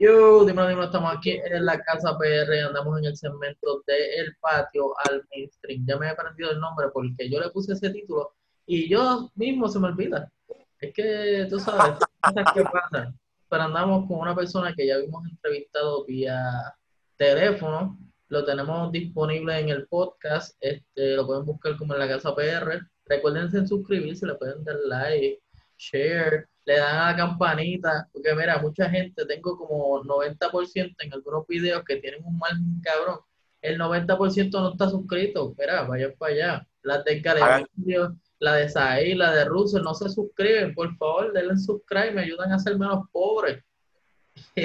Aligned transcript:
Yo, 0.00 0.44
dímelo, 0.44 0.68
dímelo, 0.68 0.84
estamos 0.86 1.12
aquí 1.12 1.32
en 1.32 1.64
la 1.64 1.80
casa 1.80 2.16
PR, 2.16 2.60
andamos 2.60 2.98
en 2.98 3.06
el 3.06 3.16
segmento 3.16 3.82
de 3.84 4.14
El 4.14 4.36
Patio 4.36 4.94
al 5.04 5.26
Mainstream. 5.28 5.84
Ya 5.88 5.96
me 5.96 6.06
he 6.06 6.10
aprendido 6.10 6.52
el 6.52 6.60
nombre 6.60 6.86
porque 6.92 7.28
yo 7.28 7.40
le 7.40 7.50
puse 7.50 7.72
ese 7.72 7.90
título 7.90 8.32
y 8.64 8.88
yo 8.88 9.28
mismo 9.34 9.66
se 9.68 9.80
me 9.80 9.88
olvida. 9.88 10.30
Es 10.78 10.94
que 10.94 11.48
tú 11.50 11.58
sabes, 11.58 11.98
cosas 12.20 12.52
que 12.54 12.62
pasan. 12.62 13.18
Pero 13.48 13.62
andamos 13.62 14.06
con 14.06 14.20
una 14.20 14.36
persona 14.36 14.72
que 14.72 14.86
ya 14.86 14.94
habíamos 14.94 15.28
entrevistado 15.28 16.04
vía 16.04 16.44
teléfono, 17.16 17.98
lo 18.28 18.44
tenemos 18.44 18.92
disponible 18.92 19.58
en 19.58 19.70
el 19.70 19.88
podcast, 19.88 20.56
este, 20.60 21.16
lo 21.16 21.26
pueden 21.26 21.44
buscar 21.44 21.76
como 21.76 21.94
en 21.94 22.00
la 22.00 22.08
casa 22.08 22.36
PR. 22.36 22.86
Recuerden 23.06 23.66
suscribirse, 23.66 24.26
le 24.26 24.36
pueden 24.36 24.62
dar 24.62 24.76
like, 24.86 25.42
share, 25.78 26.48
le 26.64 26.76
dan 26.76 26.96
a 26.96 27.12
la 27.12 27.16
campanita, 27.16 28.08
porque 28.12 28.34
mira, 28.34 28.58
mucha 28.58 28.90
gente, 28.90 29.24
tengo 29.24 29.56
como 29.56 30.02
90% 30.02 30.94
en 30.98 31.12
algunos 31.14 31.46
videos 31.46 31.82
que 31.84 31.96
tienen 31.96 32.22
un 32.24 32.36
mal 32.36 32.56
cabrón, 32.82 33.20
el 33.62 33.78
90% 33.78 34.50
no 34.52 34.72
está 34.72 34.90
suscrito, 34.90 35.54
mira, 35.58 35.82
vayan 35.82 36.14
para 36.18 36.32
allá. 36.32 36.66
La 36.82 37.02
de 37.02 37.22
la 38.40 38.54
de 38.54 38.68
Saí, 38.68 39.14
la 39.14 39.32
de 39.32 39.44
Russell, 39.46 39.82
no 39.82 39.94
se 39.94 40.08
suscriben, 40.08 40.74
por 40.74 40.94
favor, 40.96 41.32
denle 41.32 41.56
subscribe, 41.56 42.12
me 42.12 42.22
ayudan 42.22 42.52
a 42.52 42.58
ser 42.58 42.78
menos 42.78 43.08
pobres. 43.10 43.64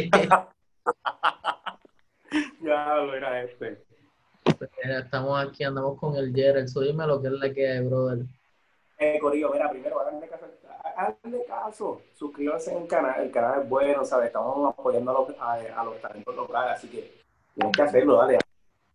ya 2.62 2.96
lo 2.98 3.16
era 3.16 3.44
este. 3.44 3.84
Estamos 4.84 5.44
aquí, 5.44 5.64
andamos 5.64 5.98
con 6.00 6.16
el 6.16 6.34
Jerry, 6.34 6.66
dime 6.82 7.08
lo 7.08 7.22
que 7.22 7.28
es 7.28 7.34
la 7.34 7.52
que 7.52 7.68
hay, 7.68 7.80
brother. 7.80 8.26
Eh, 9.00 9.18
Corillo, 9.20 9.52
mira, 9.52 9.72
primero, 9.72 10.00
háganle 10.00 10.28
caso, 10.28 10.46
háganle 10.96 11.46
caso, 11.46 12.02
suscríbanse 12.16 12.72
en 12.72 12.84
el 12.84 12.88
canal, 12.88 13.22
el 13.22 13.32
canal 13.32 13.62
es 13.62 13.70
bueno, 13.70 14.06
¿sabes? 14.06 14.28
Estamos 14.28 14.74
apoyando 14.74 15.12
a 15.12 15.14
los, 15.14 15.40
a, 15.78 15.84
los 15.84 16.02
talentos 16.02 16.36
locales, 16.36 16.78
así 16.78 16.88
que 16.88 17.12
tienen 17.56 17.72
que 17.72 17.82
hacerlo, 17.82 18.18
dale, 18.18 18.40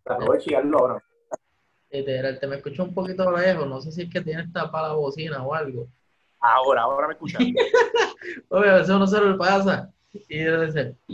aprovechen 0.05 0.53
y 0.53 0.55
hazlo 0.55 0.79
ahora. 0.79 1.03
Literal, 1.91 2.39
te 2.39 2.47
me 2.47 2.57
escucho 2.57 2.83
un 2.83 2.93
poquito 2.93 3.31
lejos, 3.31 3.67
no 3.67 3.81
sé 3.81 3.91
si 3.91 4.03
es 4.03 4.09
que 4.11 4.21
tienes 4.21 4.51
tapada 4.53 4.89
la 4.89 4.93
bocina 4.95 5.43
o 5.43 5.53
algo. 5.53 5.87
Ahora, 6.39 6.83
ahora 6.83 7.07
me 7.07 7.13
escuchas. 7.13 7.41
Obvio, 8.49 8.71
a 8.71 8.75
veces 8.75 8.89
uno 8.89 9.07
se 9.07 9.19
lo 9.19 9.37
pasa. 9.37 9.91
Y 10.11 10.43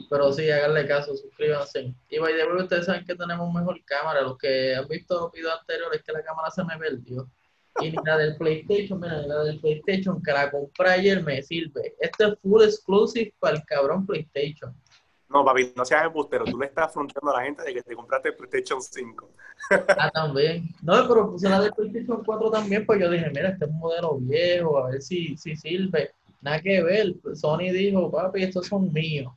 pero 0.09 0.31
sí, 0.31 0.49
háganle 0.49 0.88
caso, 0.88 1.16
suscríbanse. 1.16 1.94
Y 2.09 2.20
by 2.20 2.33
the 2.33 2.45
way, 2.45 2.64
ustedes 2.64 2.86
saben 2.86 3.05
que 3.05 3.16
tenemos 3.16 3.53
mejor 3.53 3.83
cámara. 3.83 4.22
Los 4.22 4.38
que 4.38 4.75
han 4.75 4.88
visto 4.88 5.20
los 5.20 5.31
videos 5.31 5.59
anteriores, 5.59 6.02
que 6.03 6.11
la 6.11 6.23
cámara 6.23 6.49
se 6.52 6.64
me 6.64 6.77
perdió. 6.77 7.27
Y 7.81 7.92
ni 7.92 7.98
la 8.06 8.18
del 8.18 8.38
PlayStation, 8.38 9.00
mira, 9.00 9.22
ni 9.22 9.28
la 9.28 9.44
del 9.44 9.59
PlayStation 9.59 10.22
que 10.22 10.31
la 10.31 10.50
compré 10.50 10.90
ayer 10.90 11.23
me 11.23 11.42
sirve. 11.42 11.95
Este 12.00 12.26
es 12.26 12.40
full 12.42 12.64
exclusive 12.64 13.34
para 13.40 13.58
el 13.58 13.66
cabrón 13.66 14.06
PlayStation. 14.06 14.73
No, 15.30 15.44
papi, 15.44 15.73
no 15.76 15.84
seas 15.84 16.06
embustero. 16.06 16.45
Tú 16.45 16.58
le 16.58 16.67
estás 16.67 16.88
afrontando 16.88 17.32
a 17.32 17.40
la 17.40 17.45
gente 17.45 17.64
de 17.64 17.73
que 17.73 17.82
te 17.82 17.95
compraste 17.95 18.30
el 18.30 18.36
PlayStation 18.36 18.82
5. 18.82 19.30
ah, 19.98 20.12
también. 20.12 20.70
No, 20.82 21.08
pero 21.08 21.32
puse 21.32 21.50
la 21.50 21.59
del 21.59 21.73
PlayStation 21.73 22.23
4 22.23 22.52
también, 22.52 22.86
pues 22.86 23.00
yo 23.00 23.09
dije, 23.09 23.30
mira, 23.34 23.50
este 23.50 23.66
es 23.66 23.72
un 23.72 23.78
modelo 23.80 24.17
viejo, 24.20 24.78
a 24.78 24.92
ver 24.92 25.02
si, 25.02 25.36
si 25.36 25.56
sirve. 25.56 26.12
Nada 26.42 26.62
que 26.62 26.82
ver. 26.82 27.16
Sony 27.34 27.72
dijo, 27.73 28.10
papi, 28.10 28.44
estos 28.44 28.67
son 28.67 28.94
míos. 28.94 29.34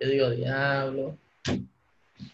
Yo 0.00 0.08
digo, 0.08 0.30
diablo. 0.30 1.16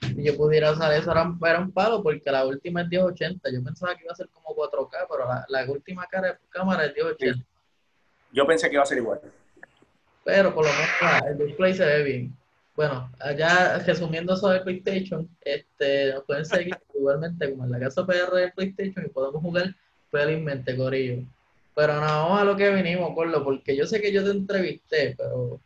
Si 0.01 0.23
yo 0.23 0.37
pudiera 0.37 0.73
usar 0.73 0.93
eso, 0.93 1.11
era, 1.11 1.23
un 1.61 1.73
palo, 1.73 2.03
porque 2.03 2.31
la 2.31 2.47
última 2.47 2.83
es 2.83 2.89
1080. 2.89 3.51
Yo 3.51 3.63
pensaba 3.63 3.95
que 3.97 4.05
iba 4.05 4.13
a 4.13 4.17
ser 4.17 4.29
como 4.29 4.55
4K, 4.55 5.07
pero 5.11 5.25
la, 5.49 5.71
última 5.71 6.07
cámara 6.51 6.85
es 6.85 6.95
1080. 6.95 7.45
Yo 8.33 8.47
pensé 8.47 8.69
que 8.69 8.75
iba 8.75 8.83
a 8.83 8.87
ser 8.87 8.99
igual. 8.99 9.21
Pero 10.25 10.55
por 10.55 10.65
lo 10.65 10.71
menos 10.71 11.27
el 11.27 11.47
display 11.47 11.75
se 11.75 11.85
ve 11.85 12.03
bien. 12.03 12.37
Bueno, 12.77 13.11
allá 13.19 13.79
resumiendo 13.79 14.37
sobre 14.37 14.61
PlayStation, 14.61 15.29
este, 15.41 16.15
nos 16.15 16.25
pueden 16.25 16.45
seguir 16.45 16.77
igualmente 16.95 17.51
como 17.51 17.65
en 17.65 17.73
la 17.73 17.81
casa 17.81 18.07
PR 18.07 18.35
de 18.35 18.53
PlayStation 18.53 19.05
y 19.05 19.09
podemos 19.09 19.43
jugar 19.43 19.75
felizmente, 20.11 20.77
Corillo. 20.77 21.25
Pero 21.75 21.95
no, 21.95 22.01
vamos 22.01 22.41
a 22.41 22.45
lo 22.45 22.57
que 22.57 22.71
vinimos, 22.71 23.15
Corlo, 23.15 23.43
porque 23.43 23.77
yo 23.77 23.87
sé 23.87 24.01
que 24.01 24.13
yo 24.13 24.25
te 24.25 24.31
entrevisté, 24.31 25.15
pero 25.17 25.61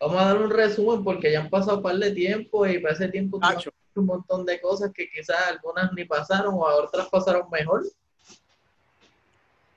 vamos 0.00 0.16
a 0.20 0.24
dar 0.26 0.38
un 0.38 0.50
resumen 0.50 1.02
porque 1.02 1.32
ya 1.32 1.40
han 1.40 1.50
pasado 1.50 1.78
un 1.78 1.82
par 1.82 1.96
de 1.96 2.12
tiempo 2.12 2.66
y 2.66 2.78
para 2.78 2.94
ese 2.94 3.08
tiempo 3.08 3.40
un 3.94 4.06
montón 4.06 4.46
de 4.46 4.60
cosas 4.60 4.92
que 4.94 5.10
quizás 5.10 5.36
algunas 5.48 5.92
ni 5.92 6.04
pasaron 6.04 6.54
o 6.54 6.60
otras 6.60 7.08
pasaron 7.08 7.50
mejor. 7.50 7.82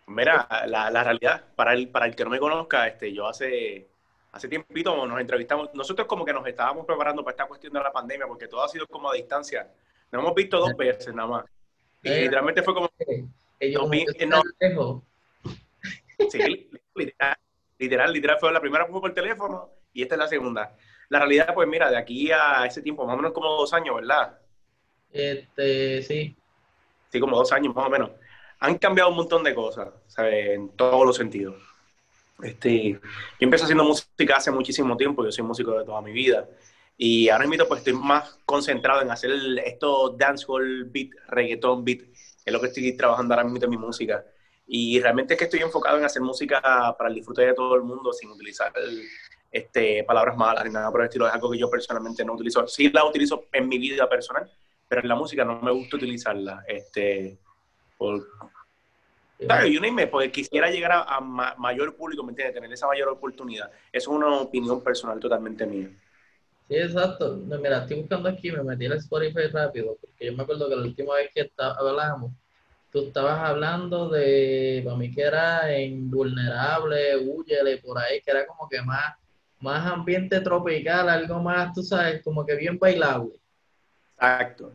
Mira, 0.07 0.47
la, 0.67 0.91
la 0.91 1.03
realidad, 1.03 1.43
para 1.55 1.73
el, 1.73 1.89
para 1.89 2.05
el 2.05 2.15
que 2.15 2.23
no 2.23 2.29
me 2.29 2.39
conozca, 2.39 2.87
este, 2.87 3.13
yo 3.13 3.27
hace, 3.27 3.87
hace 4.31 4.47
tiempito 4.47 5.05
nos 5.07 5.19
entrevistamos, 5.19 5.69
nosotros 5.73 6.07
como 6.07 6.25
que 6.25 6.33
nos 6.33 6.45
estábamos 6.45 6.85
preparando 6.85 7.23
para 7.23 7.31
esta 7.31 7.47
cuestión 7.47 7.73
de 7.73 7.79
la 7.79 7.91
pandemia, 7.91 8.27
porque 8.27 8.47
todo 8.47 8.63
ha 8.63 8.67
sido 8.67 8.85
como 8.87 9.09
a 9.09 9.15
distancia. 9.15 9.71
Nos 10.11 10.21
hemos 10.21 10.35
visto 10.35 10.59
dos 10.59 10.75
veces 10.75 11.13
nada 11.15 11.29
más. 11.29 11.45
Y 12.03 12.09
eh, 12.09 12.21
literalmente 12.21 12.61
fue 12.61 12.73
como... 12.73 12.89
no, 14.27 14.41
Sí, 16.29 16.69
literal, 17.79 18.13
literal, 18.13 18.37
fue 18.39 18.51
la 18.51 18.61
primera 18.61 18.85
fue 18.85 19.01
por 19.01 19.13
teléfono 19.13 19.80
y 19.93 20.03
esta 20.03 20.15
es 20.15 20.19
la 20.19 20.27
segunda. 20.27 20.75
La 21.09 21.19
realidad, 21.19 21.53
pues 21.53 21.67
mira, 21.67 21.89
de 21.89 21.97
aquí 21.97 22.31
a 22.31 22.65
ese 22.65 22.81
tiempo, 22.81 23.05
más 23.05 23.13
o 23.13 23.17
menos 23.17 23.33
como 23.33 23.47
dos 23.47 23.73
años, 23.73 23.95
¿verdad? 23.95 24.39
Este, 25.11 26.01
sí. 26.03 26.35
Sí, 27.11 27.19
como 27.19 27.35
dos 27.35 27.51
años 27.51 27.75
más 27.75 27.87
o 27.87 27.89
menos. 27.89 28.11
Han 28.59 28.77
cambiado 28.77 29.09
un 29.09 29.17
montón 29.17 29.43
de 29.43 29.53
cosas, 29.53 29.89
¿sabes? 30.07 30.51
En 30.51 30.69
todos 30.69 31.05
los 31.05 31.17
sentidos. 31.17 31.55
Este, 32.41 32.93
yo 32.93 32.99
empecé 33.39 33.65
haciendo 33.65 33.83
música 33.83 34.37
hace 34.37 34.51
muchísimo 34.51 34.95
tiempo, 34.97 35.23
yo 35.23 35.31
soy 35.31 35.43
músico 35.43 35.77
de 35.77 35.85
toda 35.85 36.01
mi 36.01 36.11
vida. 36.11 36.47
Y 36.97 37.29
ahora 37.29 37.47
mismo 37.47 37.65
pues 37.67 37.79
estoy 37.79 37.93
más 37.93 38.39
concentrado 38.45 39.01
en 39.01 39.11
hacer 39.11 39.31
esto 39.65 40.15
dancehall 40.17 40.85
beat, 40.85 41.09
reggaeton 41.27 41.83
beat, 41.83 42.01
es 42.45 42.53
lo 42.53 42.59
que 42.61 42.67
estoy 42.67 42.95
trabajando 42.95 43.33
ahora 43.33 43.43
mismo 43.43 43.63
en 43.63 43.69
mi 43.69 43.77
música. 43.77 44.23
Y 44.67 44.99
realmente 44.99 45.33
es 45.33 45.37
que 45.37 45.45
estoy 45.45 45.59
enfocado 45.61 45.97
en 45.97 46.05
hacer 46.05 46.21
música 46.21 46.61
para 46.97 47.09
el 47.09 47.15
disfrute 47.15 47.45
de 47.45 47.53
todo 47.53 47.75
el 47.75 47.83
mundo 47.83 48.13
sin 48.13 48.29
utilizar 48.29 48.71
este, 49.51 50.03
palabras 50.03 50.37
malas 50.37 50.65
ni 50.65 50.71
nada 50.71 50.89
por 50.89 51.01
el 51.01 51.07
estilo. 51.07 51.27
Es 51.27 51.33
algo 51.33 51.51
que 51.51 51.59
yo 51.59 51.69
personalmente 51.69 52.23
no 52.23 52.33
utilizo. 52.33 52.67
Sí 52.67 52.89
la 52.89 53.05
utilizo 53.05 53.45
en 53.51 53.67
mi 53.67 53.77
vida 53.77 54.07
personal, 54.07 54.49
pero 54.87 55.01
en 55.01 55.07
la 55.07 55.15
música 55.15 55.43
no 55.43 55.61
me 55.61 55.71
gusta 55.71 55.97
utilizarla. 55.97 56.63
Este, 56.67 57.37
por, 57.97 58.25
yo 59.41 59.81
ni 59.81 59.91
me, 59.91 60.07
porque 60.07 60.31
quisiera 60.31 60.69
llegar 60.69 60.91
a, 60.93 61.19
mayor 61.19 61.95
público, 61.95 62.23
¿me 62.23 62.31
entiendes? 62.31 62.53
Tener 62.53 62.71
esa 62.71 62.87
mayor 62.87 63.09
oportunidad. 63.09 63.71
Eso 63.91 64.11
es 64.11 64.17
una 64.17 64.35
opinión 64.35 64.83
personal 64.83 65.19
totalmente 65.19 65.65
mía. 65.65 65.89
Sí, 66.67 66.75
exacto. 66.75 67.35
mira, 67.35 67.79
estoy 67.79 68.01
buscando 68.01 68.29
aquí, 68.29 68.51
me 68.51 68.63
metí 68.63 68.85
en 68.85 68.93
Spotify 68.93 69.47
rápido, 69.51 69.97
porque 69.99 70.27
yo 70.27 70.33
me 70.33 70.43
acuerdo 70.43 70.69
que 70.69 70.75
la 70.75 70.83
última 70.83 71.15
vez 71.15 71.31
que 71.33 71.51
hablábamos, 71.57 72.31
tú 72.91 73.07
estabas 73.07 73.39
hablando 73.39 74.09
de, 74.09 74.81
para 74.85 74.95
mí 74.95 75.11
que 75.11 75.21
era 75.21 75.79
invulnerable, 75.81 77.17
huyele, 77.17 77.77
por 77.77 77.97
ahí, 77.97 78.21
que 78.21 78.31
era 78.31 78.45
como 78.45 78.69
que 78.69 78.81
más, 78.81 79.15
más 79.61 79.85
ambiente 79.85 80.39
tropical, 80.41 81.09
algo 81.09 81.39
más, 81.39 81.73
tú 81.73 81.83
sabes, 81.83 82.23
como 82.23 82.45
que 82.45 82.55
bien 82.55 82.77
bailable. 82.77 83.33
Exacto. 84.15 84.73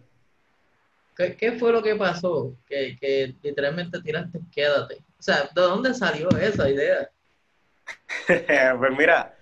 ¿Qué, 1.17 1.53
fue 1.59 1.73
lo 1.73 1.83
que 1.83 1.97
pasó? 1.97 2.55
Que, 2.67 2.97
que 3.01 3.35
literalmente 3.43 4.01
tiraste, 4.03 4.41
quédate. 4.53 4.97
O 5.19 5.23
sea, 5.23 5.49
¿de 5.55 5.61
dónde 5.61 5.95
salió 5.95 6.29
esa 6.31 6.69
idea? 6.69 7.11
pues 8.79 8.99
mira, 8.99 9.35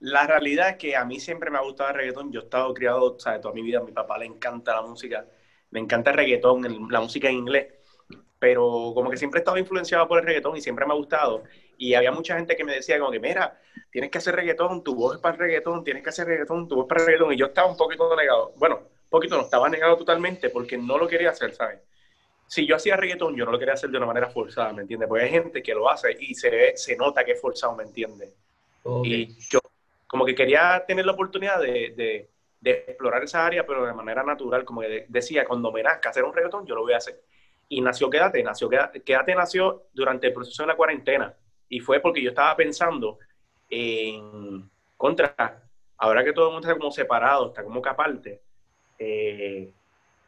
la 0.00 0.26
realidad 0.26 0.70
es 0.70 0.76
que 0.76 0.94
a 0.94 1.04
mí 1.04 1.18
siempre 1.18 1.50
me 1.50 1.56
ha 1.56 1.62
gustado 1.62 1.90
el 1.90 1.96
reggaetón. 1.96 2.30
Yo 2.30 2.40
he 2.40 2.44
estado 2.44 2.74
criado, 2.74 3.18
sea, 3.18 3.40
toda 3.40 3.54
mi 3.54 3.62
vida, 3.62 3.78
a 3.78 3.82
mi 3.82 3.92
papá 3.92 4.18
le 4.18 4.26
encanta 4.26 4.74
la 4.74 4.82
música, 4.82 5.24
le 5.70 5.80
encanta 5.80 6.10
el 6.10 6.16
reggaetón, 6.18 6.90
la 6.90 7.00
música 7.00 7.28
en 7.28 7.36
inglés 7.36 7.66
pero 8.42 8.90
como 8.92 9.08
que 9.08 9.16
siempre 9.16 9.38
he 9.38 9.42
estado 9.42 9.56
influenciado 9.56 10.08
por 10.08 10.18
el 10.18 10.26
reggaetón 10.26 10.56
y 10.56 10.60
siempre 10.60 10.84
me 10.84 10.92
ha 10.92 10.96
gustado. 10.96 11.44
Y 11.82 11.94
había 11.94 12.12
mucha 12.12 12.36
gente 12.36 12.54
que 12.54 12.62
me 12.62 12.74
decía 12.74 12.96
como 13.00 13.10
que, 13.10 13.18
mira, 13.18 13.58
tienes 13.90 14.08
que 14.08 14.18
hacer 14.18 14.36
reggaetón, 14.36 14.84
tu 14.84 14.94
voz 14.94 15.16
es 15.16 15.20
para 15.20 15.34
el 15.34 15.40
reggaetón, 15.40 15.82
tienes 15.82 16.04
que 16.04 16.10
hacer 16.10 16.28
reggaetón, 16.28 16.68
tu 16.68 16.76
voz 16.76 16.84
es 16.84 16.88
para 16.88 17.00
el 17.00 17.06
reggaetón. 17.08 17.32
Y 17.32 17.36
yo 17.36 17.46
estaba 17.46 17.68
un 17.68 17.76
poquito 17.76 18.14
negado. 18.14 18.52
Bueno, 18.56 18.76
un 18.76 19.10
poquito 19.10 19.36
no, 19.36 19.42
estaba 19.42 19.68
negado 19.68 19.96
totalmente 19.96 20.48
porque 20.50 20.78
no 20.78 20.96
lo 20.96 21.08
quería 21.08 21.30
hacer, 21.30 21.52
¿sabes? 21.56 21.80
Si 22.46 22.68
yo 22.68 22.76
hacía 22.76 22.96
reggaetón, 22.96 23.34
yo 23.34 23.44
no 23.44 23.50
lo 23.50 23.58
quería 23.58 23.74
hacer 23.74 23.90
de 23.90 23.96
una 23.96 24.06
manera 24.06 24.28
forzada, 24.28 24.72
¿me 24.72 24.82
entiendes? 24.82 25.08
Porque 25.08 25.24
hay 25.24 25.30
gente 25.30 25.60
que 25.60 25.74
lo 25.74 25.90
hace 25.90 26.16
y 26.20 26.36
se, 26.36 26.76
se 26.76 26.94
nota 26.94 27.24
que 27.24 27.32
es 27.32 27.40
forzado, 27.40 27.74
¿me 27.74 27.82
entiendes? 27.82 28.32
Y 29.02 29.36
yo 29.50 29.58
como 30.06 30.24
que 30.24 30.36
quería 30.36 30.84
tener 30.86 31.04
la 31.04 31.12
oportunidad 31.12 31.60
de, 31.60 31.94
de, 31.96 32.30
de, 32.60 32.70
explorar 32.70 33.24
esa 33.24 33.44
área, 33.44 33.66
pero 33.66 33.84
de 33.84 33.92
manera 33.92 34.22
natural, 34.22 34.64
como 34.64 34.82
que 34.82 35.06
decía, 35.08 35.44
cuando 35.44 35.72
me 35.72 35.82
nazca 35.82 36.10
hacer 36.10 36.22
un 36.22 36.32
reggaetón, 36.32 36.64
yo 36.64 36.76
lo 36.76 36.82
voy 36.82 36.92
a 36.92 36.98
hacer 36.98 37.20
y 37.68 37.80
nació 37.80 38.08
Quédate, 38.08 38.40
nació 38.44 38.68
Quédate, 38.68 39.34
nació 39.34 39.86
durante 39.92 40.28
el 40.28 40.32
proceso 40.32 40.62
de 40.62 40.68
la 40.68 40.76
cuarentena 40.76 41.34
y 41.72 41.80
fue 41.80 42.00
porque 42.00 42.22
yo 42.22 42.28
estaba 42.28 42.54
pensando 42.54 43.18
en 43.70 44.68
contra, 44.94 45.34
ahora 45.96 46.22
que 46.22 46.34
todo 46.34 46.48
el 46.48 46.52
mundo 46.52 46.68
está 46.68 46.78
como 46.78 46.92
separado, 46.92 47.48
está 47.48 47.64
como 47.64 47.80
que 47.80 47.88
aparte, 47.88 48.42
eh, 48.98 49.72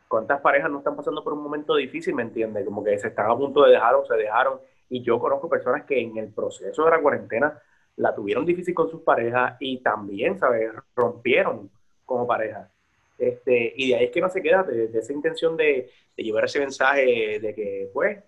cuántas 0.09 0.41
parejas 0.41 0.71
no 0.71 0.79
están 0.79 0.97
pasando 0.97 1.23
por 1.23 1.35
un 1.35 1.43
momento 1.43 1.77
difícil, 1.77 2.15
¿me 2.15 2.23
entiendes? 2.23 2.65
Como 2.65 2.83
que 2.83 2.99
se 2.99 3.09
están 3.09 3.31
a 3.31 3.37
punto 3.37 3.63
de 3.63 3.73
dejar 3.73 3.95
o 3.95 4.07
se 4.07 4.15
dejaron 4.15 4.59
y 4.89 5.03
yo 5.03 5.19
conozco 5.19 5.51
personas 5.51 5.85
que 5.85 6.01
en 6.01 6.17
el 6.17 6.33
proceso 6.33 6.83
de 6.83 6.91
la 6.91 7.03
cuarentena 7.03 7.61
la 7.97 8.15
tuvieron 8.15 8.47
difícil 8.47 8.73
con 8.73 8.91
sus 8.91 9.03
parejas 9.03 9.59
y 9.61 9.83
también, 9.83 10.39
¿sabes? 10.39 10.73
Rompieron 10.97 11.71
como 12.07 12.27
pareja. 12.27 12.71
Este, 13.19 13.71
y 13.77 13.91
de 13.91 13.97
ahí 13.97 14.05
es 14.07 14.11
que 14.11 14.21
no 14.23 14.31
se 14.31 14.41
queda, 14.41 14.63
de, 14.63 14.87
esa 14.99 15.13
intención 15.13 15.59
de, 15.59 15.91
llevar 16.17 16.47
ese 16.47 16.61
mensaje 16.61 17.39
de 17.39 17.55
que, 17.55 17.91
pues, 17.93 18.19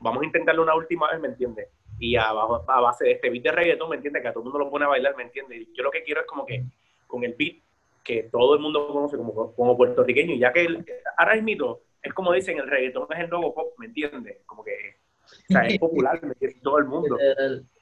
vamos 0.00 0.22
a 0.22 0.24
intentarlo 0.24 0.62
una 0.62 0.74
última 0.74 1.10
vez, 1.10 1.20
¿me 1.20 1.28
entiendes? 1.28 1.68
Y 2.02 2.16
a, 2.16 2.30
a, 2.30 2.80
base 2.80 3.04
de 3.04 3.12
este 3.12 3.30
beat 3.30 3.44
de 3.44 3.52
reggaetón, 3.52 3.88
¿me 3.88 3.94
entiendes? 3.94 4.22
Que 4.22 4.28
a 4.28 4.32
todo 4.32 4.40
el 4.40 4.44
mundo 4.46 4.58
lo 4.58 4.70
pone 4.70 4.86
a 4.86 4.88
bailar, 4.88 5.16
¿me 5.16 5.22
entiendes? 5.22 5.68
Yo 5.72 5.84
lo 5.84 5.90
que 5.92 6.02
quiero 6.02 6.20
es 6.20 6.26
como 6.26 6.44
que 6.44 6.64
con 7.06 7.22
el 7.22 7.34
beat 7.38 7.58
que 8.02 8.24
todo 8.24 8.54
el 8.54 8.60
mundo 8.60 8.88
conoce 8.88 9.16
como, 9.16 9.54
como 9.54 9.76
puertorriqueño, 9.76 10.34
ya 10.34 10.52
que 10.52 10.62
el, 10.62 10.84
ahora 11.16 11.40
mismo 11.40 11.78
es 12.02 12.12
como 12.12 12.32
dicen, 12.32 12.58
el 12.58 12.68
reggaetón 12.68 13.06
es 13.10 13.20
el 13.20 13.30
nuevo 13.30 13.54
pop, 13.54 13.74
¿me 13.78 13.86
entiendes? 13.86 14.38
Como 14.46 14.64
que 14.64 14.96
o 15.24 15.52
sea, 15.52 15.62
es 15.62 15.78
popular, 15.78 16.20
¿me 16.22 16.32
entiendes? 16.32 16.60
Todo 16.60 16.78
el 16.78 16.86
mundo. 16.86 17.16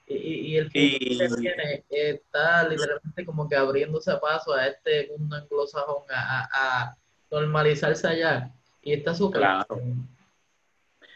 Y, 0.06 0.56
el 0.56 0.66
futuro 0.66 1.36
que 1.36 1.40
viene 1.40 1.84
está 1.88 2.68
literalmente 2.68 3.24
como 3.24 3.48
que 3.48 3.56
abriéndose 3.56 4.10
a 4.10 4.20
paso 4.20 4.52
a 4.52 4.66
este 4.66 5.08
mundo 5.16 5.36
anglosajón, 5.36 6.02
a, 6.10 6.48
a 6.52 6.96
normalizarse 7.30 8.06
allá. 8.06 8.50
Y 8.82 8.92
está 8.92 9.14
súper. 9.14 9.40
Claro. 9.40 9.80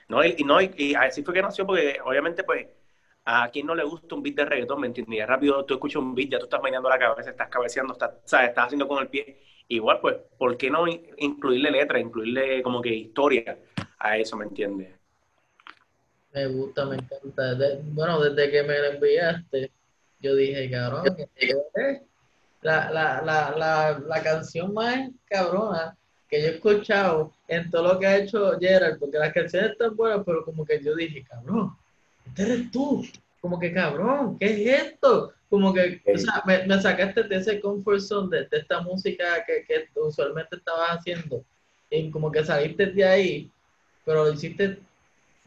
No, 0.09 0.25
y, 0.25 0.45
no, 0.45 0.61
y, 0.61 0.95
así 0.95 1.23
fue 1.23 1.35
que 1.35 1.43
nació, 1.43 1.67
porque 1.67 1.99
obviamente, 2.05 2.45
pues, 2.45 2.67
a 3.25 3.49
quien 3.51 3.67
no 3.67 3.75
le 3.75 3.85
gusta 3.85 4.15
un 4.15 4.23
beat 4.23 4.37
de 4.37 4.45
reggaetón, 4.45 4.81
¿me 4.81 4.87
entiendes? 4.87 5.27
Rápido 5.27 5.65
tú 5.65 5.75
escuchas 5.75 6.03
un 6.03 6.15
beat, 6.15 6.31
ya 6.31 6.39
tú 6.39 6.45
estás 6.45 6.61
bañando 6.61 6.89
la 6.89 6.99
cabeza, 6.99 7.31
estás 7.31 7.49
cabeceando, 7.49 7.95
estás, 7.95 8.13
¿sabes? 8.25 8.51
estás 8.51 8.67
haciendo 8.67 8.87
con 8.87 9.03
el 9.03 9.09
pie. 9.09 9.41
Igual, 9.69 9.99
pues, 10.01 10.17
¿por 10.37 10.57
qué 10.59 10.71
no 10.71 10.85
incluirle 10.87 11.71
letra, 11.71 11.99
incluirle 11.99 12.63
como 12.63 12.83
que 12.83 12.95
historia 12.95 13.59
a 13.99 14.19
eso, 14.19 14.37
¿me 14.37 14.45
entiendes? 14.45 14.95
Me 16.33 16.47
gusta, 16.49 16.85
me 16.85 16.97
encanta. 16.97 17.57
bueno, 17.85 18.21
desde 18.21 18.51
que 18.51 18.63
me 18.63 18.79
lo 18.79 18.87
enviaste, 18.87 19.71
yo 20.21 20.35
dije, 20.35 20.71
cabrón, 20.71 21.05
la, 22.61 22.91
la, 22.91 23.23
la, 23.23 23.55
la, 23.57 24.03
la 24.07 24.23
canción 24.23 24.75
más 24.75 25.11
cabrona 25.27 25.97
que 26.29 26.43
yo 26.43 26.49
he 26.49 26.51
escuchado 26.57 27.33
en 27.49 27.71
todo 27.71 27.95
lo 27.95 27.99
que 27.99 28.07
ha 28.07 28.17
hecho 28.19 28.59
Gerald, 28.59 28.99
porque 28.99 29.19
las 29.19 29.33
canciones 29.33 29.73
están 29.73 29.97
buenas, 29.97 30.23
pero 30.27 30.45
como 30.45 30.65
que 30.65 30.83
yo 30.83 30.95
dije, 30.95 31.25
cabrón, 31.25 31.77
este 32.27 32.43
eres 32.43 32.71
tú. 32.71 33.05
Como 33.41 33.59
que, 33.59 33.73
cabrón, 33.73 34.39
¿qué 34.39 34.47
es 34.47 34.83
esto? 34.83 35.33
Como 35.51 35.73
que, 35.75 36.01
o 36.07 36.19
sea, 36.19 36.43
me, 36.47 36.67
me 36.67 36.81
sacaste 36.81 37.25
de 37.25 37.37
ese 37.37 37.61
comfort 37.61 38.01
zone, 38.01 38.37
de, 38.37 38.49
de 38.49 38.59
esta 38.59 38.81
música 38.81 39.45
que, 39.47 39.65
que 39.65 39.89
usualmente 40.01 40.57
estabas 40.57 40.99
haciendo, 40.99 41.45
y 41.91 42.11
como 42.11 42.33
que 42.33 42.45
saliste 42.45 42.87
de 42.87 43.05
ahí, 43.05 43.51
pero 44.05 44.25
lo 44.25 44.33
hiciste 44.33 44.79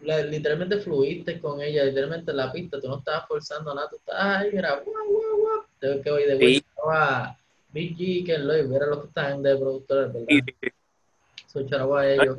literalmente 0.01 0.79
fluiste 0.79 1.39
con 1.39 1.61
ella, 1.61 1.83
literalmente 1.83 2.31
en 2.31 2.37
la 2.37 2.51
pista, 2.51 2.79
tú 2.79 2.87
no 2.87 2.99
estabas 2.99 3.27
forzando 3.27 3.73
nada, 3.73 3.89
tú 3.89 3.95
estabas 3.95 4.37
ahí, 4.37 4.51
mira, 4.53 4.79
guau, 4.79 5.07
guau, 5.07 5.37
guau. 5.39 5.63
Tengo 5.79 6.01
que 6.01 6.11
hoy 6.11 6.23
de 6.23 6.35
vuelta 6.35 6.67
estaba 6.69 7.37
Big 7.73 7.97
G, 7.97 8.25
que 8.25 8.37
Lloyd, 8.37 8.71
era 8.71 8.85
los 8.87 9.01
que 9.01 9.07
estaban 9.07 9.41
de 9.41 9.55
productores, 9.55 10.13
¿verdad? 10.13 10.27
Sí. 10.27 11.65
a 11.73 12.09
ellos. 12.09 12.37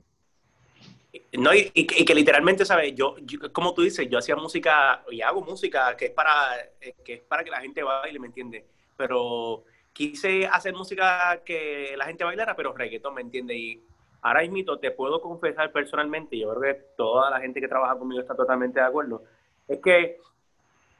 No, 1.38 1.54
y, 1.54 1.86
que 1.86 2.14
literalmente, 2.14 2.64
¿sabes? 2.64 2.94
Yo, 2.94 3.16
como 3.52 3.72
tú 3.72 3.82
dices, 3.82 4.08
yo 4.10 4.18
hacía 4.18 4.36
música 4.36 5.02
y 5.10 5.22
hago 5.22 5.42
música 5.42 5.96
que 5.96 6.06
es 6.06 6.10
para 6.10 6.60
eh, 6.80 6.94
que 7.04 7.14
es 7.14 7.20
para 7.22 7.42
que 7.42 7.50
la 7.50 7.60
gente 7.60 7.82
baile, 7.82 8.18
¿me 8.18 8.26
entiendes? 8.26 8.64
Pero 8.96 9.64
quise 9.92 10.46
hacer 10.46 10.74
música 10.74 11.42
que 11.44 11.94
la 11.96 12.04
gente 12.04 12.24
bailara, 12.24 12.54
pero 12.54 12.74
reggaetón, 12.74 13.14
¿me 13.14 13.22
entiendes? 13.22 13.56
Y 13.56 13.82
ahora 14.20 14.42
mismo 14.42 14.78
te 14.78 14.90
puedo 14.90 15.20
confesar 15.20 15.72
personalmente, 15.72 16.38
yo 16.38 16.54
creo 16.54 16.74
que 16.74 16.80
toda 16.96 17.30
la 17.30 17.40
gente 17.40 17.60
que 17.60 17.68
trabaja 17.68 17.98
conmigo 17.98 18.20
está 18.20 18.34
totalmente 18.34 18.80
de 18.80 18.86
acuerdo, 18.86 19.22
es 19.66 19.80
que 19.80 20.18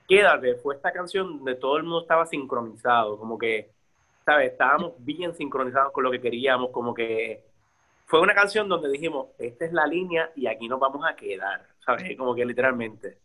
Quédate 0.09 0.55
fue 0.55 0.75
esta 0.75 0.91
canción 0.91 1.37
donde 1.37 1.55
todo 1.57 1.77
el 1.77 1.83
mundo 1.83 2.01
estaba 2.01 2.25
sincronizado, 2.25 3.19
como 3.19 3.37
que, 3.37 3.71
¿sabes? 4.25 4.53
Estábamos 4.53 4.95
bien 4.99 5.35
sincronizados 5.35 5.93
con 5.93 6.03
lo 6.03 6.11
que 6.11 6.21
queríamos, 6.21 6.71
como 6.71 6.95
que 6.95 7.45
fue 8.09 8.21
una 8.23 8.35
canción 8.35 8.71
donde 8.71 8.89
dijimos, 8.89 9.29
esta 9.39 9.67
es 9.67 9.73
la 9.75 9.87
línea 9.87 10.33
y 10.35 10.47
aquí 10.47 10.67
nos 10.67 10.81
vamos 10.81 11.05
a 11.07 11.15
quedar, 11.15 11.67
¿sabes? 11.85 12.17
Como 12.17 12.35
que 12.35 12.45
literalmente. 12.47 13.19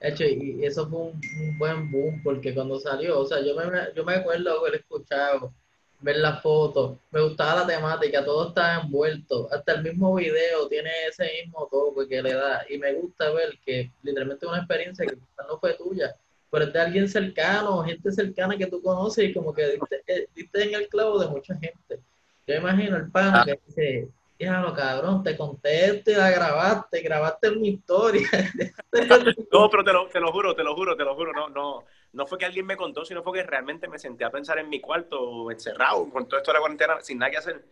hecho, 0.00 0.22
y 0.24 0.64
eso 0.64 0.88
fue 0.88 1.00
un, 1.00 1.58
buen 1.58 1.90
boom, 1.90 2.22
porque 2.22 2.54
cuando 2.54 2.78
salió, 2.78 3.18
o 3.18 3.26
sea, 3.26 3.40
yo 3.40 3.56
me, 3.56 3.64
yo 3.92 4.04
me 4.04 4.14
acuerdo 4.14 4.60
haber 4.60 4.76
escuchado 4.76 5.52
ver 6.00 6.18
las 6.18 6.40
fotos. 6.42 6.96
Me 7.10 7.20
gustaba 7.20 7.62
la 7.62 7.66
temática, 7.66 8.24
todo 8.24 8.48
estaba 8.50 8.82
envuelto. 8.82 9.48
Hasta 9.50 9.72
el 9.72 9.82
mismo 9.82 10.14
video 10.14 10.68
tiene 10.68 10.90
ese 11.08 11.28
mismo 11.42 11.68
toque 11.68 12.06
que 12.08 12.22
le 12.22 12.34
da. 12.34 12.64
Y 12.70 12.78
me 12.78 12.92
gusta 12.94 13.32
ver 13.32 13.58
que 13.64 13.90
literalmente 14.04 14.46
es 14.46 14.52
una 14.52 14.58
experiencia 14.58 15.06
que 15.06 15.16
no 15.16 15.58
fue 15.58 15.74
tuya, 15.74 16.14
pero 16.52 16.66
es 16.66 16.72
de 16.72 16.80
alguien 16.80 17.08
cercano, 17.08 17.82
gente 17.82 18.12
cercana 18.12 18.56
que 18.56 18.66
tú 18.66 18.80
conoces 18.80 19.28
y 19.28 19.34
como 19.34 19.52
que 19.52 19.70
diste, 19.72 20.02
eh, 20.06 20.28
en 20.54 20.74
el 20.74 20.88
clavo 20.88 21.18
de 21.18 21.26
mucha 21.26 21.56
gente. 21.56 22.00
Yo 22.46 22.54
imagino 22.54 22.96
el 22.96 23.10
pan 23.10 23.32
ah. 23.34 23.44
que 23.44 23.60
dice, 23.66 24.08
lo 24.38 24.74
cabrón, 24.74 25.22
te 25.22 25.36
conté 25.36 25.86
esto 25.86 26.10
y 26.10 26.14
la 26.14 26.30
grabaste, 26.30 27.00
grabaste 27.00 27.50
mi 27.52 27.68
historia. 27.68 28.28
no, 29.52 29.70
pero 29.70 29.84
te 29.84 29.92
lo, 29.92 30.06
te 30.08 30.20
lo 30.20 30.32
juro, 30.32 30.54
te 30.54 30.62
lo 30.62 30.74
juro, 30.74 30.96
te 30.96 31.04
lo 31.04 31.14
juro, 31.14 31.32
no, 31.32 31.48
no 31.48 31.84
no 32.16 32.26
fue 32.26 32.38
que 32.38 32.46
alguien 32.46 32.64
me 32.64 32.78
contó, 32.78 33.04
sino 33.04 33.22
fue 33.22 33.34
que 33.34 33.42
realmente 33.42 33.88
me 33.88 33.98
senté 33.98 34.24
a 34.24 34.30
pensar 34.30 34.58
en 34.58 34.70
mi 34.70 34.80
cuarto, 34.80 35.50
encerrado, 35.50 36.08
con 36.08 36.26
todo 36.26 36.38
esto 36.38 36.50
de 36.50 36.54
la 36.54 36.60
cuarentena, 36.60 37.00
sin 37.02 37.18
nada 37.18 37.30
que 37.30 37.36
hacer. 37.36 37.62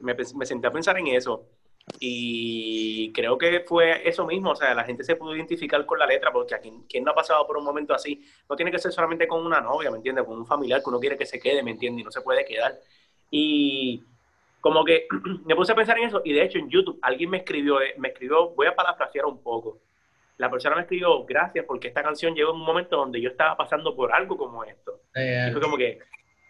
Me, 0.00 0.14
me 0.14 0.46
senté 0.46 0.66
a 0.66 0.70
pensar 0.70 0.98
en 0.98 1.08
eso. 1.08 1.46
Y 2.00 3.12
creo 3.12 3.36
que 3.36 3.60
fue 3.66 4.08
eso 4.08 4.24
mismo, 4.24 4.52
o 4.52 4.56
sea, 4.56 4.74
la 4.74 4.84
gente 4.84 5.04
se 5.04 5.16
pudo 5.16 5.36
identificar 5.36 5.84
con 5.84 5.98
la 5.98 6.06
letra, 6.06 6.32
porque 6.32 6.54
a 6.54 6.60
quien, 6.60 7.04
no 7.04 7.10
ha 7.10 7.14
pasado 7.14 7.46
por 7.46 7.58
un 7.58 7.64
momento 7.64 7.92
así, 7.92 8.24
no 8.48 8.56
tiene 8.56 8.70
que 8.70 8.78
ser 8.78 8.92
solamente 8.92 9.28
con 9.28 9.44
una 9.44 9.60
novia, 9.60 9.90
¿me 9.90 9.98
entiendes? 9.98 10.24
Con 10.24 10.38
un 10.38 10.46
familiar 10.46 10.82
que 10.82 10.88
uno 10.88 10.98
quiere 10.98 11.18
que 11.18 11.26
se 11.26 11.38
quede, 11.38 11.62
¿me 11.62 11.72
entiendes? 11.72 12.00
Y 12.00 12.04
no 12.04 12.10
se 12.10 12.22
puede 12.22 12.46
quedar. 12.46 12.78
Y 13.30 14.02
como 14.62 14.82
que 14.86 15.06
me 15.44 15.54
puse 15.54 15.72
a 15.72 15.74
pensar 15.74 15.98
en 15.98 16.04
eso, 16.04 16.22
y 16.24 16.32
de 16.32 16.44
hecho 16.44 16.58
en 16.58 16.70
YouTube 16.70 16.98
alguien 17.02 17.28
me 17.28 17.36
escribió, 17.38 17.82
eh, 17.82 17.94
me 17.98 18.08
escribió, 18.08 18.48
voy 18.54 18.68
a 18.68 18.74
parafrasear 18.74 19.26
un 19.26 19.42
poco 19.42 19.82
la 20.42 20.50
persona 20.50 20.74
me 20.74 20.82
escribió, 20.82 21.24
gracias, 21.24 21.64
porque 21.66 21.86
esta 21.86 22.02
canción 22.02 22.34
llegó 22.34 22.50
en 22.50 22.56
un 22.56 22.66
momento 22.66 22.96
donde 22.96 23.20
yo 23.20 23.30
estaba 23.30 23.56
pasando 23.56 23.94
por 23.94 24.12
algo 24.12 24.36
como 24.36 24.64
esto. 24.64 25.02
y 25.14 25.52
fue 25.52 25.60
como 25.60 25.76
que, 25.76 26.00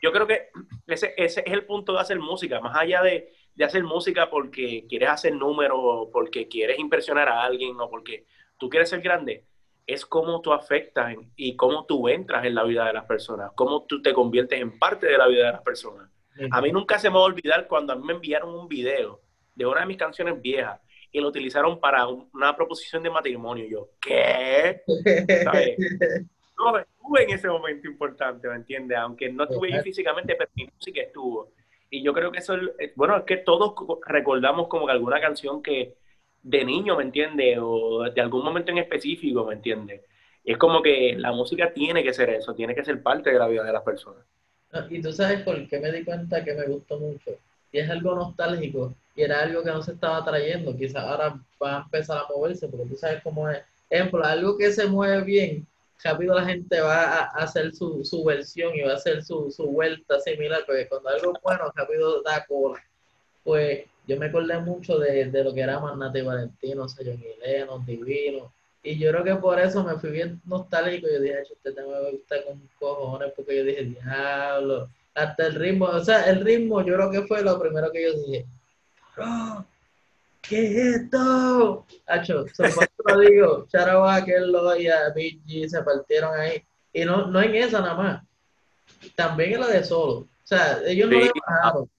yo 0.00 0.10
creo 0.12 0.26
que 0.26 0.48
ese, 0.86 1.12
ese 1.16 1.42
es 1.44 1.52
el 1.52 1.66
punto 1.66 1.92
de 1.92 2.00
hacer 2.00 2.18
música, 2.18 2.58
más 2.60 2.74
allá 2.74 3.02
de, 3.02 3.30
de 3.54 3.64
hacer 3.64 3.84
música 3.84 4.30
porque 4.30 4.86
quieres 4.88 5.10
hacer 5.10 5.34
números, 5.34 6.08
porque 6.10 6.48
quieres 6.48 6.78
impresionar 6.78 7.28
a 7.28 7.42
alguien 7.42 7.78
o 7.78 7.90
porque 7.90 8.24
tú 8.56 8.70
quieres 8.70 8.88
ser 8.88 9.02
grande, 9.02 9.44
es 9.86 10.06
cómo 10.06 10.40
tú 10.40 10.54
afectas 10.54 11.14
y 11.36 11.54
cómo 11.56 11.84
tú 11.84 12.08
entras 12.08 12.46
en 12.46 12.54
la 12.54 12.64
vida 12.64 12.86
de 12.86 12.94
las 12.94 13.04
personas, 13.04 13.50
cómo 13.54 13.84
tú 13.84 14.00
te 14.00 14.14
conviertes 14.14 14.58
en 14.58 14.78
parte 14.78 15.06
de 15.06 15.18
la 15.18 15.26
vida 15.26 15.46
de 15.46 15.52
las 15.52 15.62
personas. 15.62 16.08
A 16.50 16.60
mí 16.60 16.72
nunca 16.72 16.98
se 16.98 17.08
me 17.10 17.16
va 17.16 17.22
a 17.22 17.26
olvidar 17.26 17.66
cuando 17.66 17.92
a 17.92 17.96
mí 17.96 18.04
me 18.04 18.14
enviaron 18.14 18.54
un 18.54 18.68
video 18.68 19.20
de 19.54 19.66
una 19.66 19.80
de 19.80 19.86
mis 19.86 19.96
canciones 19.96 20.40
viejas 20.40 20.80
y 21.10 21.20
lo 21.20 21.28
utilizaron 21.28 21.78
para 21.78 22.06
una 22.06 22.56
proposición 22.56 23.02
de 23.02 23.10
matrimonio. 23.10 23.66
Yo, 23.68 23.88
¿qué? 24.00 24.82
No 26.54 26.78
estuve 26.78 27.24
en 27.24 27.30
ese 27.30 27.48
momento 27.48 27.88
importante, 27.88 28.46
¿me 28.46 28.54
entiendes? 28.54 28.96
Aunque 28.96 29.28
no 29.32 29.44
estuve 29.44 29.74
ahí 29.74 29.82
físicamente, 29.82 30.36
pero 30.36 30.48
mi 30.54 30.66
música 30.66 31.00
estuvo. 31.00 31.50
Y 31.90 32.04
yo 32.04 32.12
creo 32.12 32.30
que 32.30 32.38
eso, 32.38 32.54
es, 32.78 32.94
bueno, 32.94 33.16
es 33.16 33.24
que 33.24 33.38
todos 33.38 33.74
recordamos 34.06 34.68
como 34.68 34.86
que 34.86 34.92
alguna 34.92 35.20
canción 35.20 35.60
que 35.60 35.96
de 36.40 36.64
niño, 36.64 36.96
¿me 36.96 37.02
entiendes? 37.02 37.58
O 37.60 38.04
de 38.04 38.20
algún 38.20 38.44
momento 38.44 38.70
en 38.70 38.78
específico, 38.78 39.44
¿me 39.44 39.54
entiendes? 39.54 40.02
es 40.44 40.58
como 40.58 40.82
que 40.82 41.14
la 41.16 41.32
música 41.32 41.72
tiene 41.72 42.02
que 42.02 42.12
ser 42.12 42.30
eso, 42.30 42.54
tiene 42.54 42.74
que 42.74 42.84
ser 42.84 43.02
parte 43.02 43.30
de 43.32 43.38
la 43.38 43.48
vida 43.48 43.64
de 43.64 43.72
las 43.72 43.82
personas. 43.82 44.24
Y 44.90 45.02
tú 45.02 45.12
sabes 45.12 45.42
por 45.42 45.68
qué 45.68 45.78
me 45.78 45.92
di 45.92 46.04
cuenta 46.04 46.44
que 46.44 46.54
me 46.54 46.66
gustó 46.66 46.98
mucho. 46.98 47.32
Y 47.70 47.78
es 47.78 47.90
algo 47.90 48.14
nostálgico 48.14 48.94
y 49.14 49.22
era 49.22 49.42
algo 49.42 49.62
que 49.62 49.70
no 49.70 49.82
se 49.82 49.92
estaba 49.92 50.24
trayendo. 50.24 50.76
Quizás 50.76 51.04
ahora 51.04 51.38
va 51.62 51.78
a 51.78 51.82
empezar 51.82 52.18
a 52.18 52.28
moverse, 52.28 52.68
porque 52.68 52.88
tú 52.88 52.96
sabes 52.96 53.22
cómo 53.22 53.48
es. 53.48 53.62
Ejemplo, 53.90 54.24
algo 54.24 54.56
que 54.56 54.72
se 54.72 54.86
mueve 54.86 55.22
bien, 55.22 55.66
rápido 56.02 56.34
la 56.34 56.44
gente 56.44 56.80
va 56.80 57.04
a, 57.04 57.24
hacer 57.42 57.74
su, 57.74 58.04
su, 58.04 58.24
versión 58.24 58.74
y 58.74 58.80
va 58.80 58.92
a 58.92 58.96
hacer 58.96 59.22
su, 59.22 59.50
su, 59.50 59.66
vuelta 59.66 60.18
similar, 60.20 60.64
porque 60.66 60.88
cuando 60.88 61.10
algo 61.10 61.34
bueno, 61.42 61.70
rápido 61.74 62.22
da 62.22 62.44
cola. 62.46 62.82
Pues 63.44 63.84
yo 64.06 64.16
me 64.16 64.26
acordé 64.26 64.58
mucho 64.58 64.98
de, 64.98 65.26
de 65.26 65.44
lo 65.44 65.52
que 65.52 65.60
era 65.60 65.78
Magnate 65.78 66.22
Valentino, 66.22 66.88
Sayon 66.88 67.22
Lennon, 67.44 67.84
Divino. 67.84 68.52
Y 68.82 68.98
yo 68.98 69.10
creo 69.10 69.24
que 69.24 69.36
por 69.36 69.60
eso 69.60 69.84
me 69.84 69.96
fui 69.96 70.10
bien 70.10 70.40
nostálgico. 70.44 71.06
Yo 71.06 71.20
dije, 71.20 71.42
este 71.42 71.72
tema 71.72 72.00
me 72.02 72.10
gusta 72.12 72.42
con 72.44 72.68
cojones, 72.78 73.32
porque 73.36 73.58
yo 73.58 73.64
dije, 73.64 73.84
diablo. 73.84 74.88
Hasta 75.14 75.46
el 75.46 75.54
ritmo, 75.54 75.86
o 75.86 76.02
sea, 76.02 76.24
el 76.24 76.40
ritmo 76.42 76.80
yo 76.80 76.94
creo 76.94 77.10
que 77.10 77.22
fue 77.22 77.42
lo 77.42 77.60
primero 77.60 77.92
que 77.92 78.02
yo 78.02 78.12
dije 78.14 78.46
¿qué 80.40 80.66
es 80.66 80.96
esto? 80.96 81.86
Hacho, 82.06 82.46
se 82.48 82.64
lo 83.06 83.18
digo, 83.20 83.66
Charawa, 83.68 84.20
lo 84.20 84.76
y 84.76 84.88
a 84.88 85.10
BG 85.10 85.68
se 85.68 85.82
partieron 85.82 86.38
ahí. 86.38 86.64
Y 86.92 87.04
no, 87.04 87.26
no 87.26 87.40
en 87.40 87.54
esa 87.54 87.80
nada 87.80 87.94
más. 87.94 88.22
También 89.14 89.54
en 89.54 89.60
la 89.60 89.68
de 89.68 89.84
solo. 89.84 90.12
O 90.12 90.28
sea, 90.44 90.80
ellos 90.86 91.08
no 91.10 91.18
le 91.18 91.30
bajaron. 91.46 91.90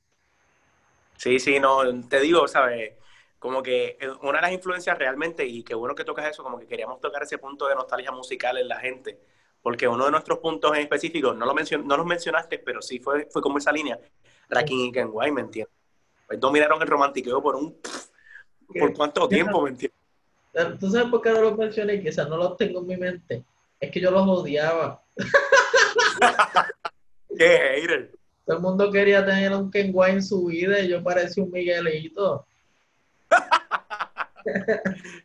Sí, 1.18 1.40
sí, 1.40 1.60
no, 1.60 1.82
te 2.08 2.20
digo, 2.20 2.48
¿sabes? 2.48 2.94
Como 3.44 3.62
que 3.62 3.98
una 4.22 4.38
de 4.38 4.42
las 4.42 4.54
influencias 4.54 4.98
realmente, 4.98 5.46
y 5.46 5.64
qué 5.64 5.76
bueno 5.76 5.94
que 5.94 6.06
tocas 6.06 6.32
eso, 6.32 6.44
como 6.44 6.58
que 6.58 6.66
queríamos 6.66 7.02
tocar 7.02 7.24
ese 7.24 7.38
punto 7.38 7.68
de 7.68 7.76
nostalgia 7.76 8.10
musical 8.10 8.58
en 8.58 8.70
la 8.70 8.80
gente, 8.80 9.20
porque 9.62 9.86
uno 9.86 10.06
de 10.06 10.12
nuestros 10.12 10.40
puntos 10.40 10.74
en 10.74 10.84
específico, 10.84 11.34
no, 11.34 11.46
lo 11.46 11.54
mencion 11.54 11.86
no 11.86 11.98
los 11.98 12.06
mencionaste, 12.06 12.60
pero 12.60 12.82
sí 12.82 13.00
fue, 13.00 13.28
fue 13.30 13.42
como 13.42 13.58
esa 13.58 13.74
línea, 13.74 14.00
Rakim 14.48 14.86
y 14.86 14.92
Kenway, 14.94 15.34
¿me 15.34 15.42
entiendes? 15.42 15.76
Pues 16.26 16.40
dominaron 16.40 16.82
el 16.82 16.88
romantiqueo 16.88 17.44
por 17.44 17.58
un... 17.58 17.76
¿Por 18.80 18.94
cuánto 18.94 19.28
tiempo, 19.28 19.62
me 19.62 19.72
entiendes? 19.72 20.00
¿Tú 20.80 20.90
sabes 20.90 21.10
por 21.10 21.22
qué 21.22 21.32
no 21.32 21.42
los 21.42 21.58
mencioné? 21.58 22.02
Quizás 22.02 22.30
no 22.30 22.38
los 22.38 22.56
tengo 22.56 22.80
en 22.80 22.88
mi 22.88 22.96
mente. 22.96 23.44
Es 23.78 23.92
que 23.92 24.00
yo 24.00 24.10
los 24.10 24.26
odiaba. 24.26 25.04
¡Qué 27.38 27.58
hater! 27.58 28.16
Todo 28.46 28.56
el 28.56 28.64
mundo 28.64 28.90
quería 28.90 29.26
tener 29.26 29.52
un 29.52 29.70
Kenway 29.70 30.14
en 30.14 30.24
su 30.24 30.46
vida 30.46 30.80
y 30.80 30.88
yo 30.88 31.04
parecía 31.04 31.44
un 31.44 31.52
Miguelito. 31.52 32.48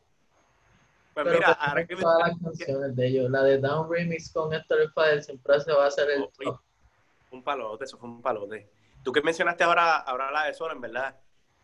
Pues 1.25 1.35
mira, 1.35 1.53
ahora 1.53 1.85
que 1.85 1.97
todas 1.97 2.29
las 2.29 2.39
canciones 2.39 2.95
de 2.95 3.09
ellos, 3.09 3.29
la 3.29 3.43
de 3.43 3.59
Down 3.59 3.91
Remix 3.91 4.31
con 4.31 4.53
Héctor 4.55 4.93
Fader 4.93 5.21
siempre 5.21 5.59
se 5.59 5.73
va 5.73 5.85
a 5.85 5.89
hacer 5.89 6.09
el 6.11 6.29
Un 7.33 7.43
palote, 7.43 7.87
eso 7.87 7.99
fue 7.99 8.09
un 8.09 8.23
palote. 8.23 8.69
Tú 9.03 9.11
que 9.11 9.21
mencionaste 9.21 9.65
ahora, 9.65 9.97
ahora 9.97 10.31
la 10.31 10.45
de 10.45 10.55
Solo, 10.55 10.75
en 10.75 10.81
verdad, 10.81 11.17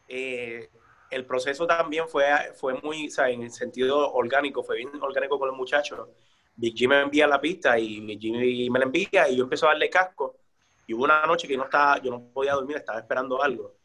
eh, 0.08 0.70
el 1.08 1.24
proceso 1.24 1.68
también 1.68 2.08
fue, 2.08 2.24
fue 2.54 2.74
muy, 2.82 3.06
o 3.06 3.10
sea, 3.10 3.28
en 3.30 3.42
el 3.42 3.52
sentido 3.52 4.12
orgánico, 4.12 4.64
fue 4.64 4.78
bien 4.78 4.90
orgánico 5.00 5.38
con 5.38 5.46
los 5.46 5.56
muchachos. 5.56 6.08
Big 6.56 6.74
G 6.74 6.88
me 6.88 7.02
envía 7.02 7.28
la 7.28 7.40
pista 7.40 7.78
y 7.78 8.00
Big 8.00 8.18
G 8.20 8.70
me 8.72 8.78
la 8.80 8.86
envía 8.86 9.28
y 9.28 9.36
yo 9.36 9.44
empiezo 9.44 9.66
a 9.66 9.70
darle 9.70 9.88
casco. 9.88 10.36
Y 10.84 10.94
hubo 10.94 11.04
una 11.04 11.24
noche 11.26 11.46
que 11.46 11.56
no 11.56 11.64
estaba, 11.64 11.98
yo 12.02 12.10
no 12.10 12.20
podía 12.32 12.54
dormir, 12.54 12.78
estaba 12.78 12.98
esperando 12.98 13.40
algo. 13.40 13.76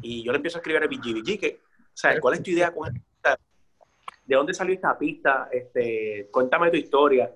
Y 0.00 0.22
yo 0.22 0.32
le 0.32 0.36
empiezo 0.36 0.56
a 0.56 0.60
escribir 0.60 0.82
a 0.82 0.86
Big 0.86 1.60
o 1.92 1.96
sea, 2.00 2.18
¿cuál 2.18 2.34
es 2.34 2.42
tu 2.42 2.50
idea 2.50 2.72
con 2.72 2.88
¿de 4.30 4.36
dónde 4.36 4.54
salió 4.54 4.72
esta 4.72 4.96
pista? 4.96 5.48
Este, 5.50 6.28
cuéntame 6.30 6.70
tu 6.70 6.76
historia. 6.76 7.34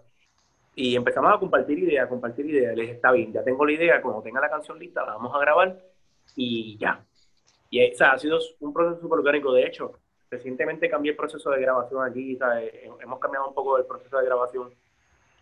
Y 0.77 0.95
empezamos 0.95 1.35
a 1.35 1.41
compartir 1.41 1.77
ideas, 1.81 2.09
compartir 2.09 2.47
ideas. 2.47 2.77
Le 2.77 2.83
dije, 2.83 2.95
está 2.95 3.11
bien, 3.11 3.33
ya 3.33 3.43
tengo 3.43 3.67
la 3.67 3.73
idea, 3.73 4.01
cuando 4.01 4.23
tenga 4.23 4.41
la 4.41 4.49
canción 4.49 4.79
lista, 4.79 5.05
la 5.05 5.15
vamos 5.15 5.35
a 5.35 5.41
grabar 5.41 5.77
y 6.37 6.79
ya. 6.79 7.05
Y 7.69 7.93
o 7.93 7.97
sea, 7.97 8.13
ha 8.13 8.19
sido 8.19 8.39
un 8.61 8.73
proceso 8.73 9.01
súper 9.01 9.19
orgánico. 9.19 9.53
De 9.53 9.67
hecho, 9.67 9.99
recientemente 10.31 10.89
cambié 10.89 11.11
el 11.11 11.17
proceso 11.17 11.51
de 11.51 11.63
grabación 11.63 12.09
aquí, 12.09 12.39
hemos 13.01 13.19
cambiado 13.19 13.49
un 13.49 13.55
poco 13.55 13.77
el 13.77 13.87
proceso 13.87 14.17
de 14.17 14.27
grabación 14.27 14.71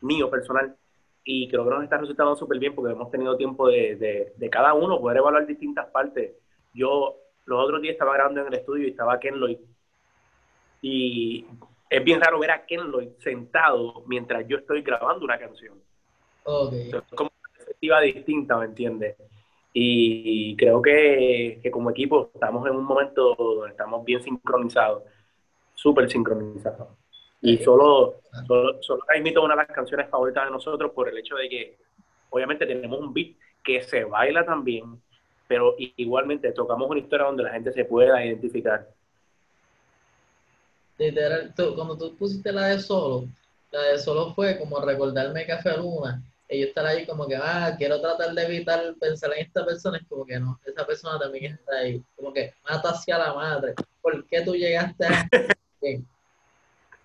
mío, 0.00 0.30
personal, 0.30 0.74
y 1.22 1.50
creo 1.50 1.64
que 1.64 1.70
nos 1.70 1.84
está 1.84 1.98
resultando 1.98 2.34
súper 2.34 2.58
bien 2.58 2.74
porque 2.74 2.92
hemos 2.92 3.10
tenido 3.10 3.36
tiempo 3.36 3.68
de, 3.68 4.32
de, 4.34 4.50
cada 4.50 4.72
uno 4.72 4.98
poder 4.98 5.18
evaluar 5.18 5.46
distintas 5.46 5.86
partes. 5.90 6.32
Yo 6.72 7.18
los 7.44 7.62
otros 7.62 7.82
días 7.82 7.92
estaba 7.92 8.14
grabando 8.14 8.40
en 8.40 8.46
el 8.46 8.54
estudio 8.54 8.86
y 8.86 8.90
estaba 8.92 9.20
Ken 9.20 9.34
Lloyd 9.34 9.58
y 10.82 11.46
es 11.88 12.04
bien 12.04 12.20
raro 12.20 12.38
ver 12.40 12.50
a 12.50 12.66
Ken 12.66 12.90
Lloyd 12.90 13.10
sentado 13.18 14.02
mientras 14.06 14.46
yo 14.48 14.58
estoy 14.58 14.82
grabando 14.82 15.24
una 15.24 15.38
canción. 15.38 15.80
Okay. 16.44 16.90
es 16.90 17.02
como 17.14 17.30
una 17.30 17.56
perspectiva 17.56 18.00
distinta, 18.00 18.58
¿me 18.58 18.64
entiendes? 18.66 19.16
Y 19.72 20.56
creo 20.56 20.82
que, 20.82 21.60
que, 21.62 21.70
como 21.70 21.90
equipo 21.90 22.30
estamos 22.34 22.68
en 22.68 22.76
un 22.76 22.84
momento 22.84 23.34
donde 23.34 23.70
estamos 23.70 24.04
bien 24.04 24.22
sincronizados, 24.22 25.04
súper 25.74 26.10
sincronizados. 26.10 26.88
Y 27.40 27.58
solo, 27.58 28.20
solo, 28.46 28.82
solo 28.82 29.02
imito 29.16 29.42
una 29.42 29.54
de 29.54 29.62
las 29.62 29.68
canciones 29.68 30.08
favoritas 30.08 30.44
de 30.44 30.50
nosotros 30.50 30.92
por 30.92 31.08
el 31.08 31.18
hecho 31.18 31.36
de 31.36 31.48
que 31.48 31.78
obviamente 32.30 32.66
tenemos 32.66 33.00
un 33.00 33.12
beat 33.12 33.36
que 33.62 33.82
se 33.82 34.04
baila 34.04 34.44
también, 34.44 35.00
pero 35.46 35.74
igualmente 35.78 36.52
tocamos 36.52 36.90
una 36.90 37.00
historia 37.00 37.26
donde 37.26 37.44
la 37.44 37.52
gente 37.52 37.72
se 37.72 37.84
pueda 37.84 38.24
identificar 38.24 38.88
literal, 40.98 41.52
cuando 41.74 41.96
tú 41.96 42.16
pusiste 42.16 42.52
la 42.52 42.66
de 42.68 42.80
solo, 42.80 43.26
la 43.70 43.80
de 43.82 43.98
solo 43.98 44.34
fue 44.34 44.58
como 44.58 44.80
recordarme 44.80 45.46
Café 45.46 45.76
Luna, 45.76 46.22
y 46.48 46.60
yo 46.60 46.66
estar 46.66 46.84
ahí 46.84 47.06
como 47.06 47.26
que, 47.26 47.36
ah, 47.36 47.74
quiero 47.78 48.00
tratar 48.00 48.34
de 48.34 48.42
evitar 48.44 48.94
pensar 49.00 49.32
en 49.32 49.46
esta 49.46 49.64
persona, 49.64 49.98
es 49.98 50.06
como 50.06 50.26
que 50.26 50.38
no, 50.38 50.60
esa 50.66 50.86
persona 50.86 51.18
también 51.18 51.54
está 51.54 51.76
ahí, 51.76 52.02
como 52.16 52.32
que 52.32 52.52
mata 52.68 52.90
hacia 52.90 53.18
la 53.18 53.34
madre, 53.34 53.74
¿por 54.00 54.26
qué 54.26 54.42
tú 54.42 54.54
llegaste 54.54 55.06
a 55.06 55.28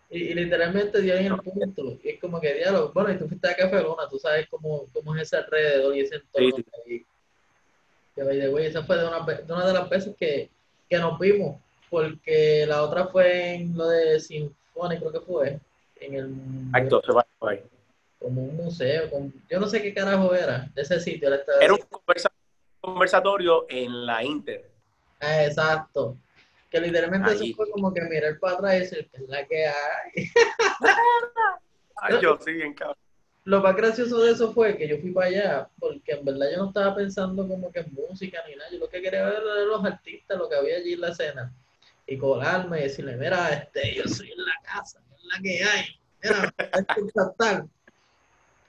y, 0.10 0.18
y, 0.18 0.34
literalmente 0.34 1.02
dio 1.02 1.16
en 1.16 1.26
el 1.26 1.38
punto, 1.38 1.98
y 2.04 2.10
es 2.10 2.20
como 2.20 2.40
que, 2.40 2.54
diálogo, 2.54 2.92
bueno, 2.94 3.12
y 3.12 3.18
tú 3.18 3.28
fuiste 3.28 3.50
a 3.50 3.56
Café 3.56 3.82
Luna, 3.82 4.08
tú 4.10 4.20
sabes 4.20 4.48
cómo, 4.50 4.86
cómo 4.94 5.16
es 5.16 5.24
ese 5.24 5.38
alrededor 5.38 5.96
y 5.96 6.02
ese 6.02 6.16
entorno 6.16 6.58
sí, 6.58 6.66
ahí. 6.86 7.06
Que, 8.16 8.66
esa 8.66 8.84
fue 8.84 8.98
de 8.98 9.08
una, 9.08 9.20
de 9.26 9.54
una 9.54 9.68
de 9.68 9.74
las 9.74 9.90
veces 9.90 10.16
que, 10.18 10.50
que 10.90 10.98
nos 10.98 11.20
vimos 11.20 11.58
porque 11.90 12.66
la 12.68 12.84
otra 12.84 13.08
fue 13.08 13.56
en 13.56 13.78
lo 13.78 13.88
de 13.88 14.20
Sinfone, 14.20 15.00
creo 15.00 15.12
que 15.12 15.22
fue, 15.22 15.60
en 16.00 16.14
el... 16.16 16.36
Ahí. 16.74 17.62
Como 18.20 18.44
un 18.44 18.58
museo, 18.58 19.10
yo 19.50 19.60
no 19.60 19.68
sé 19.68 19.82
qué 19.82 19.94
carajo 19.94 20.34
era, 20.34 20.70
ese 20.76 21.00
sitio. 21.00 21.30
Era 21.62 21.74
un 21.74 21.80
conversatorio 22.82 23.68
en 23.70 24.06
la 24.06 24.24
Inter. 24.24 24.70
Ah, 25.20 25.46
exacto. 25.46 26.18
Que 26.70 26.82
literalmente 26.82 27.34
eso 27.34 27.46
fue 27.56 27.70
como 27.70 27.94
que 27.94 28.02
mirar 28.02 28.40
para 28.40 28.56
atrás 28.56 28.76
y 28.76 28.80
decir, 28.80 29.10
que 29.10 29.24
es 29.24 29.30
la 29.30 29.46
que 29.46 29.68
hay? 29.68 30.32
Ay, 32.02 32.20
yo 32.22 32.38
sí, 32.44 32.54
bien 32.54 32.74
cabrón 32.74 32.98
lo 33.48 33.62
más 33.62 33.78
gracioso 33.78 34.20
de 34.20 34.32
eso 34.32 34.52
fue 34.52 34.76
que 34.76 34.90
yo 34.90 34.98
fui 34.98 35.12
para 35.12 35.28
allá, 35.28 35.70
porque 35.80 36.12
en 36.12 36.26
verdad 36.26 36.48
yo 36.52 36.58
no 36.58 36.68
estaba 36.68 36.94
pensando 36.94 37.48
como 37.48 37.72
que 37.72 37.80
en 37.80 37.94
música 37.94 38.44
ni 38.46 38.56
nada, 38.56 38.70
yo 38.70 38.78
lo 38.78 38.90
que 38.90 39.02
quería 39.02 39.24
ver 39.24 39.42
era 39.42 39.64
los 39.64 39.86
artistas, 39.86 40.38
lo 40.38 40.50
que 40.50 40.56
había 40.58 40.76
allí 40.76 40.94
en 40.94 41.00
la 41.00 41.12
escena 41.12 41.54
y 42.08 42.18
colarme 42.18 42.80
y 42.80 42.84
decirle, 42.84 43.18
mira, 43.18 43.50
este, 43.50 43.96
yo 43.96 44.04
soy 44.06 44.32
en 44.32 44.46
la 44.46 44.56
casa, 44.64 45.00
es 45.16 45.24
la 45.26 45.42
que 45.42 45.64
hay, 45.64 45.86
mira, 46.24 46.54
es 46.58 47.38
tal. 47.38 47.70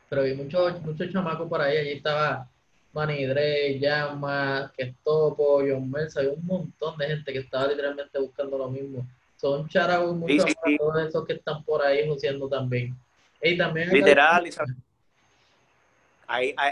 Pero 0.09 0.23
vi 0.25 0.35
muchos 0.35 0.81
muchos 0.83 1.13
chamacos 1.13 1.49
por 1.49 1.61
ahí, 1.61 1.77
allí 1.77 1.93
estaba 1.93 2.49
Manny 2.93 3.27
Dre, 3.27 3.79
Llama, 3.79 4.73
Kestopo, 4.77 5.61
John 5.61 5.91
Mercer, 5.91 6.23
hay 6.23 6.29
un 6.29 6.45
montón 6.45 6.97
de 6.99 7.07
gente 7.07 7.33
que 7.33 7.39
estaba 7.41 7.69
literalmente 7.69 8.19
buscando 8.19 8.59
lo 8.59 8.69
mismo. 8.69 9.07
Son 9.37 9.69
charagos 9.69 10.17
muchos 10.17 10.47
todos 10.79 11.07
esos 11.07 11.25
que 11.25 11.35
están 11.35 11.63
por 11.63 11.81
ahí 11.83 12.11
haciendo 12.11 12.49
también. 12.49 12.97
Y 13.41 13.57
también 13.57 13.91
Literal, 13.91 14.47
y 14.47 14.51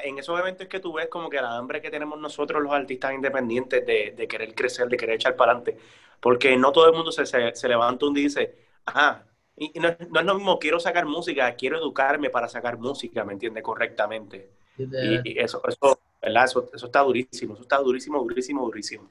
en 0.05 0.19
esos 0.19 0.39
eventos 0.39 0.67
que 0.67 0.81
tú 0.81 0.93
ves 0.93 1.09
como 1.09 1.31
que 1.31 1.41
la 1.41 1.57
hambre 1.57 1.81
que 1.81 1.91
tenemos 1.91 2.19
nosotros 2.19 2.63
los 2.63 2.73
artistas 2.73 3.15
independientes 3.15 3.87
de, 3.87 4.13
de 4.17 4.29
querer 4.29 4.55
crecer, 4.55 4.89
de 4.89 4.97
querer 4.97 5.15
echar 5.15 5.35
para 5.35 5.53
adelante. 5.53 5.79
Porque 6.21 6.57
no 6.57 6.73
todo 6.73 6.87
el 6.87 6.95
mundo 6.95 7.13
se, 7.13 7.27
se, 7.27 7.69
levanta 7.69 8.07
un 8.07 8.15
día 8.15 8.23
y 8.23 8.27
dice, 8.27 8.57
ajá, 8.85 9.27
y, 9.57 9.79
no, 9.79 9.89
no, 10.11 10.21
es 10.21 10.27
lo 10.27 10.35
mismo, 10.35 10.59
quiero 10.59 10.81
sacar 10.81 11.07
música, 11.07 11.55
quiero 11.55 11.79
educarme 11.79 12.31
para 12.31 12.49
sacar 12.49 12.79
música, 12.79 13.25
¿me 13.25 13.33
entiendes? 13.33 13.63
Correctamente. 13.63 14.51
Y, 14.79 15.39
eso, 15.39 15.63
eso, 15.67 16.01
¿verdad? 16.21 16.45
Eso, 16.45 16.71
eso 16.75 16.87
está 16.87 17.01
durísimo, 17.01 17.55
eso 17.55 17.63
está 17.63 17.79
durísimo, 17.79 18.21
durísimo, 18.23 18.65
durísimo. 18.65 19.11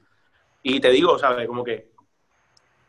Y 0.62 0.80
te 0.80 0.90
digo, 0.90 1.18
¿sabes? 1.18 1.46
Como 1.46 1.64
que 1.64 1.90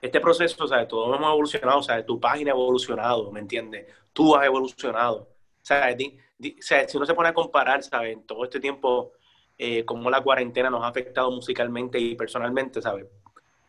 este 0.01 0.19
proceso, 0.19 0.67
¿sabes? 0.67 0.88
Todos 0.88 1.15
hemos 1.15 1.29
evolucionado, 1.31 1.81
¿sabes? 1.81 2.05
Tu 2.05 2.19
página 2.19 2.51
ha 2.51 2.55
evolucionado, 2.55 3.31
¿me 3.31 3.39
entiendes? 3.39 3.88
Tú 4.13 4.36
has 4.36 4.45
evolucionado. 4.45 5.27
¿Sabes? 5.62 5.97
si 6.39 6.97
uno 6.97 7.05
se 7.05 7.13
pone 7.13 7.29
a 7.29 7.33
comparar, 7.33 7.83
¿sabes? 7.83 8.13
En 8.13 8.25
todo 8.25 8.43
este 8.45 8.59
tiempo, 8.59 9.13
eh, 9.57 9.83
cómo 9.86 10.09
la 10.09 10.21
cuarentena 10.21 10.69
nos 10.69 10.83
ha 10.83 10.88
afectado 10.88 11.31
musicalmente 11.31 12.00
y 12.00 12.15
personalmente, 12.15 12.81
¿sabes? 12.81 13.07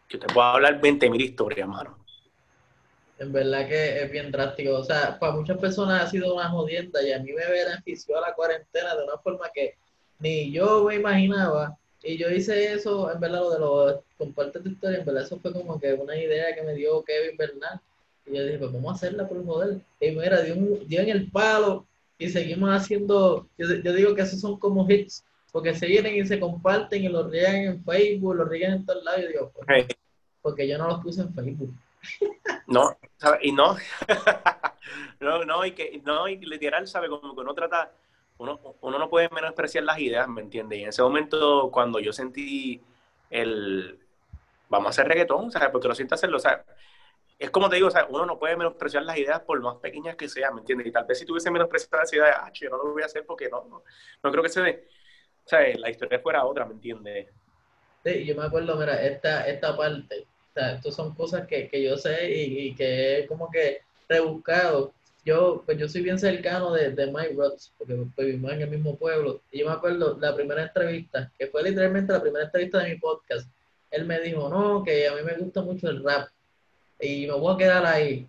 Yo 0.09 0.19
te 0.19 0.27
puedo 0.27 0.47
hablar 0.47 0.81
20.000 0.81 1.21
historias, 1.21 1.69
mano. 1.69 1.99
En 3.19 3.33
verdad 3.33 3.69
que 3.69 4.03
es 4.03 4.11
bien 4.11 4.31
drástico. 4.31 4.77
O 4.77 4.85
sea, 4.85 5.19
para 5.19 5.33
muchas 5.33 5.59
personas 5.59 6.03
ha 6.03 6.11
sido 6.11 6.35
una 6.35 6.49
jodienda 6.49 7.03
y 7.03 7.13
a 7.13 7.19
mí 7.19 7.33
me 7.33 7.47
benefició 7.47 8.21
la 8.21 8.33
cuarentena 8.33 8.95
de 8.95 9.05
una 9.05 9.19
forma 9.19 9.51
que 9.53 9.75
ni 10.21 10.51
yo 10.51 10.85
me 10.85 10.95
imaginaba. 10.95 11.77
Y 12.03 12.17
yo 12.17 12.31
hice 12.31 12.73
eso, 12.73 13.13
en 13.13 13.21
verdad, 13.21 13.41
lo 13.41 13.51
de 13.51 13.59
los 13.59 14.01
comparte 14.17 14.61
tu 14.61 14.69
historia, 14.69 14.99
en 14.99 15.05
verdad, 15.05 15.25
eso 15.25 15.39
fue 15.41 15.53
como 15.53 15.81
que 15.81 15.93
una 15.95 16.17
idea 16.17 16.55
que 16.55 16.63
me 16.63 16.75
dio 16.75 17.03
Kevin 17.03 17.37
Bernal. 17.37 17.81
Y 18.25 18.37
yo 18.37 18.45
dije, 18.45 18.59
pues 18.59 18.73
vamos 18.73 18.93
a 18.93 18.95
hacerla 18.95 19.29
por 19.29 19.37
el 19.37 19.45
modelo. 19.45 19.81
Y 20.01 20.11
mira, 20.13 20.41
dio, 20.43 20.55
dio 20.87 21.01
en 21.01 21.09
el 21.09 21.31
palo 21.31 21.87
y 22.19 22.31
seguimos 22.31 22.71
haciendo. 22.71 23.49
Yo, 23.59 23.75
yo 23.75 23.93
digo 23.93 24.15
que 24.15 24.23
esos 24.23 24.41
son 24.41 24.59
como 24.59 24.89
hits 24.89 25.25
porque 25.51 25.75
se 25.75 25.87
vienen 25.87 26.17
y 26.17 26.27
se 26.27 26.39
comparten 26.39 27.05
y 27.05 27.09
los 27.09 27.31
riegan 27.31 27.57
en 27.57 27.85
Facebook, 27.85 28.37
los 28.37 28.49
riegan 28.49 28.75
en 28.75 28.87
todos 28.87 29.03
lados. 29.05 29.23
Y 29.25 29.29
digo, 29.29 29.53
pues, 29.55 29.87
porque 30.49 30.67
yo 30.67 30.79
no 30.79 30.89
los 30.89 31.01
puse 31.01 31.21
en 31.21 31.35
Facebook. 31.35 31.75
No, 32.67 32.97
y 33.43 33.53
no, 33.53 33.77
no, 35.21 35.45
no, 35.45 35.67
y 35.67 35.73
que, 35.73 36.01
no, 36.05 36.27
y 36.27 36.37
literal, 36.39 36.87
¿sabe? 36.87 37.09
Como 37.09 37.35
que 37.35 37.41
uno 37.41 37.55
trata, 37.55 37.93
uno, 38.39 38.59
uno 38.81 38.99
no 38.99 39.11
puede 39.11 39.29
menospreciar 39.31 39.85
las 39.85 39.99
ideas, 39.99 40.27
¿me 40.29 40.41
entiendes? 40.41 40.79
Y 40.79 40.83
en 40.83 40.89
ese 40.89 41.03
momento, 41.03 41.71
cuando 41.71 42.01
yo 42.01 42.13
sentí 42.13 42.81
el, 43.31 43.99
vamos 44.69 44.87
a 44.87 44.91
hacer 44.91 45.09
reggaetón, 45.09 45.51
¿sabes? 45.51 45.69
Porque 45.71 45.89
lo 45.89 45.95
siento 45.95 46.15
hacerlo, 46.15 46.39
o 46.39 46.41
sea, 46.41 46.65
es 47.39 47.51
como 47.51 47.69
te 47.69 47.77
digo, 47.77 47.89
o 47.89 47.91
sea, 47.91 48.07
uno 48.09 48.27
no 48.27 48.39
puede 48.39 48.57
menospreciar 48.57 49.03
las 49.03 49.19
ideas 49.19 49.41
por 49.41 49.61
más 49.61 49.77
pequeñas 49.77 50.17
que 50.17 50.29
sean, 50.29 50.55
¿me 50.55 50.61
entiendes? 50.61 50.87
Y 50.87 50.93
tal 50.93 51.05
vez 51.05 51.19
si 51.19 51.27
tuviese 51.27 51.51
menospreciado 51.51 51.99
las 51.99 52.13
ideas, 52.13 52.37
ah, 52.41 52.51
yo 52.53 52.71
no 52.71 52.79
lo 52.79 52.93
voy 52.93 53.03
a 53.03 53.07
hacer 53.07 53.25
porque 53.27 53.49
no, 53.49 53.65
no, 53.69 53.83
no 54.23 54.31
creo 54.31 54.43
que 54.43 54.49
se 54.49 54.63
dé 54.63 54.89
o 55.45 55.49
sea, 55.49 55.61
la 55.79 55.89
historia 55.89 56.21
fuera 56.21 56.45
otra, 56.45 56.67
¿me 56.67 56.75
entiendes? 56.75 57.27
Sí, 58.05 58.27
yo 58.27 58.37
me 58.37 58.45
acuerdo, 58.45 58.77
mira, 58.77 59.03
esta, 59.03 59.49
esta 59.49 59.75
parte, 59.75 60.27
sea, 60.59 60.75
estas 60.75 60.95
son 60.95 61.15
cosas 61.15 61.47
que, 61.47 61.69
que 61.69 61.83
yo 61.83 61.97
sé 61.97 62.31
y, 62.31 62.69
y, 62.69 62.75
que 62.75 63.21
es 63.21 63.29
como 63.29 63.51
que 63.51 63.83
rebuscado, 64.09 64.93
yo, 65.25 65.63
pues 65.67 65.77
yo 65.79 65.89
soy 65.89 66.03
bien 66.03 66.19
cercano 66.19 66.73
de, 66.73 66.91
de 66.91 67.07
Mike 67.13 67.35
Rhodes, 67.37 67.73
porque 67.77 67.95
vivimos 68.17 68.53
en 68.53 68.63
el 68.63 68.71
mismo 68.71 68.97
pueblo. 68.97 69.43
Y 69.53 69.59
yo 69.59 69.67
me 69.67 69.73
acuerdo 69.73 70.17
la 70.19 70.35
primera 70.35 70.63
entrevista, 70.63 71.31
que 71.39 71.49
fue 71.49 71.63
literalmente 71.63 72.13
la 72.13 72.23
primera 72.23 72.47
entrevista 72.47 72.79
de 72.79 72.95
mi 72.95 72.99
podcast. 72.99 73.49
Él 73.91 74.07
me 74.07 74.21
dijo, 74.21 74.49
no, 74.49 74.83
que 74.83 75.07
a 75.07 75.15
mí 75.15 75.23
me 75.23 75.37
gusta 75.37 75.61
mucho 75.61 75.91
el 75.91 76.03
rap. 76.03 76.29
Y 77.01 77.27
me 77.27 77.35
voy 77.35 77.55
a 77.55 77.59
quedar 77.59 77.85
ahí. 77.85 78.27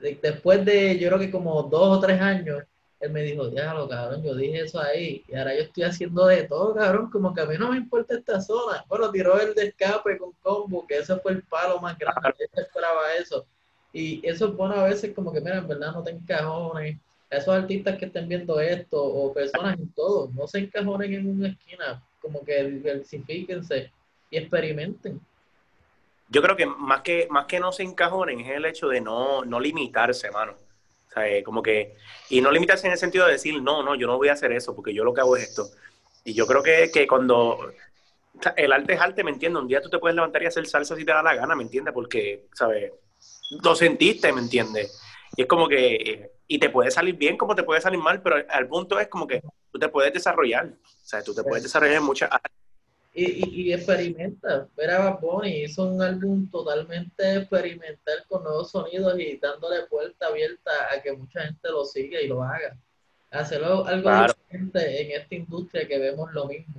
Después 0.00 0.64
de, 0.64 0.98
yo 0.98 1.08
creo 1.08 1.18
que 1.18 1.30
como 1.30 1.62
dos 1.64 1.98
o 1.98 2.00
tres 2.00 2.20
años, 2.20 2.62
él 3.00 3.10
me 3.10 3.22
dijo, 3.22 3.48
déjalo, 3.48 3.88
cabrón, 3.88 4.22
yo 4.24 4.34
dije 4.34 4.60
eso 4.60 4.80
ahí, 4.80 5.24
y 5.28 5.34
ahora 5.36 5.54
yo 5.54 5.62
estoy 5.62 5.84
haciendo 5.84 6.26
de 6.26 6.44
todo, 6.44 6.74
cabrón, 6.74 7.10
como 7.10 7.32
que 7.32 7.42
a 7.42 7.46
mí 7.46 7.54
no 7.56 7.70
me 7.70 7.76
importa 7.76 8.14
esta 8.14 8.40
zona. 8.40 8.84
Bueno, 8.88 9.10
tiró 9.10 9.40
el 9.40 9.54
de 9.54 9.66
escape 9.66 10.18
con 10.18 10.32
combo, 10.42 10.84
que 10.86 10.98
ese 10.98 11.16
fue 11.16 11.32
el 11.32 11.42
palo 11.44 11.78
más 11.80 11.96
grande, 11.96 12.34
yo 12.38 12.62
esperaba 12.62 13.14
eso. 13.14 13.46
Y 13.92 14.26
eso 14.26 14.48
es 14.48 14.56
bueno 14.56 14.74
a 14.74 14.84
veces 14.84 15.14
como 15.14 15.32
que, 15.32 15.40
mira, 15.40 15.58
en 15.58 15.68
verdad 15.68 15.92
no 15.92 16.02
te 16.02 16.10
encajones. 16.10 16.98
Esos 17.30 17.54
artistas 17.54 17.98
que 17.98 18.06
estén 18.06 18.28
viendo 18.28 18.58
esto, 18.58 19.02
o 19.02 19.32
personas 19.32 19.78
en 19.78 19.92
todo, 19.92 20.30
no 20.34 20.46
se 20.48 20.58
encajonen 20.58 21.14
en 21.14 21.30
una 21.30 21.48
esquina, 21.48 22.02
como 22.20 22.44
que 22.44 22.64
diversifíquense 22.64 23.92
y 24.30 24.38
experimenten. 24.38 25.20
Yo 26.30 26.42
creo 26.42 26.56
que 26.56 26.66
más 26.66 27.02
que, 27.02 27.28
más 27.30 27.46
que 27.46 27.60
no 27.60 27.70
se 27.70 27.84
encajonen 27.84 28.40
es 28.40 28.50
el 28.50 28.64
hecho 28.64 28.88
de 28.88 29.00
no, 29.00 29.44
no 29.44 29.60
limitarse, 29.60 30.30
mano. 30.30 30.54
Eh, 31.26 31.42
como 31.42 31.62
que, 31.62 31.96
y 32.30 32.40
no 32.40 32.50
limitarse 32.50 32.86
en 32.86 32.92
el 32.92 32.98
sentido 32.98 33.26
de 33.26 33.32
decir, 33.32 33.60
no, 33.62 33.82
no, 33.82 33.94
yo 33.94 34.06
no 34.06 34.16
voy 34.16 34.28
a 34.28 34.34
hacer 34.34 34.52
eso, 34.52 34.74
porque 34.74 34.94
yo 34.94 35.04
lo 35.04 35.14
que 35.14 35.20
hago 35.20 35.36
es 35.36 35.44
esto. 35.44 35.68
Y 36.24 36.34
yo 36.34 36.46
creo 36.46 36.62
que, 36.62 36.90
que 36.92 37.06
cuando 37.06 37.72
el 38.56 38.72
arte 38.72 38.94
es 38.94 39.00
arte, 39.00 39.24
¿me 39.24 39.30
entiendes? 39.30 39.62
Un 39.62 39.68
día 39.68 39.80
tú 39.80 39.88
te 39.88 39.98
puedes 39.98 40.14
levantar 40.14 40.42
y 40.42 40.46
hacer 40.46 40.66
salsa 40.66 40.96
si 40.96 41.04
te 41.04 41.12
da 41.12 41.22
la 41.22 41.34
gana, 41.34 41.56
¿me 41.56 41.62
entiendes? 41.62 41.94
Porque, 41.94 42.46
¿sabes? 42.52 42.92
Lo 43.62 43.74
sentiste, 43.74 44.32
¿me 44.32 44.40
entiendes? 44.40 45.00
Y 45.36 45.42
es 45.42 45.48
como 45.48 45.68
que, 45.68 46.32
y 46.46 46.58
te 46.58 46.70
puede 46.70 46.90
salir 46.90 47.14
bien 47.14 47.36
como 47.36 47.54
te 47.54 47.62
puede 47.62 47.80
salir 47.80 47.98
mal, 47.98 48.22
pero 48.22 48.36
al 48.48 48.68
punto 48.68 48.98
es 48.98 49.08
como 49.08 49.26
que 49.26 49.42
tú 49.70 49.78
te 49.78 49.88
puedes 49.88 50.12
desarrollar. 50.12 50.66
O 50.66 51.06
sea, 51.06 51.22
tú 51.22 51.34
te 51.34 51.42
puedes 51.42 51.62
desarrollar 51.62 51.96
en 51.96 52.04
muchas 52.04 52.30
áreas 52.30 52.52
y, 53.26 53.62
y, 53.62 53.72
experimenta. 53.72 54.68
Ver 54.76 54.90
a 54.90 54.98
Bad 54.98 55.20
Bunny 55.20 55.64
hizo 55.64 55.84
un 55.84 56.00
álbum 56.00 56.48
totalmente 56.50 57.36
experimental 57.36 58.24
con 58.28 58.44
nuevos 58.44 58.70
sonidos 58.70 59.18
y 59.18 59.36
dándole 59.36 59.82
puerta 59.86 60.26
abierta 60.26 60.70
a 60.92 61.02
que 61.02 61.12
mucha 61.12 61.42
gente 61.42 61.68
lo 61.68 61.84
siga 61.84 62.20
y 62.20 62.28
lo 62.28 62.42
haga. 62.42 62.76
Hacerlo 63.30 63.84
algo 63.86 64.10
diferente 64.10 65.02
en 65.02 65.20
esta 65.20 65.34
industria 65.34 65.88
que 65.88 65.98
vemos 65.98 66.32
lo 66.32 66.46
mismo. 66.46 66.74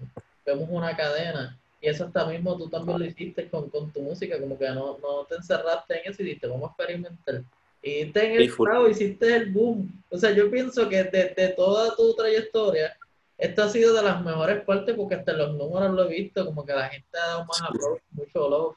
Vemos 0.46 0.68
una 0.70 0.96
cadena. 0.96 1.58
Y 1.82 1.88
eso 1.88 2.06
hasta 2.06 2.26
mismo 2.26 2.58
tú 2.58 2.70
también 2.70 3.00
lo 3.00 3.06
hiciste 3.06 3.50
con, 3.50 3.70
con 3.70 3.92
tu 3.92 4.02
música, 4.02 4.40
como 4.40 4.58
que 4.58 4.68
no, 4.70 4.98
no 4.98 5.26
te 5.28 5.36
encerraste 5.36 6.02
en 6.02 6.12
eso 6.12 6.22
y 6.22 6.26
dijiste, 6.26 6.48
vamos 6.48 6.70
a 6.70 6.74
experimentar. 6.74 7.44
Y 7.82 8.06
te 8.06 8.26
en 8.26 8.42
el 8.42 8.92
hiciste 8.92 9.36
el 9.36 9.52
boom. 9.52 10.04
O 10.10 10.18
sea, 10.18 10.32
yo 10.32 10.52
pienso 10.52 10.90
que 10.90 11.04
de, 11.04 11.34
de 11.36 11.50
toda 11.50 11.96
tu 11.96 12.14
trayectoria, 12.14 12.98
esto 13.40 13.64
ha 13.64 13.70
sido 13.70 13.94
de 13.94 14.04
las 14.04 14.22
mejores 14.22 14.62
partes 14.66 14.94
porque 14.96 15.16
hasta 15.16 15.32
los 15.32 15.54
números 15.56 15.92
lo 15.92 16.04
he 16.04 16.10
visto, 16.10 16.46
como 16.46 16.66
que 16.66 16.74
la 16.74 16.90
gente 16.90 17.08
ha 17.18 17.28
dado 17.28 17.46
más 17.46 17.62
aplausos, 17.62 18.00
mucho 18.12 18.50
love. 18.50 18.76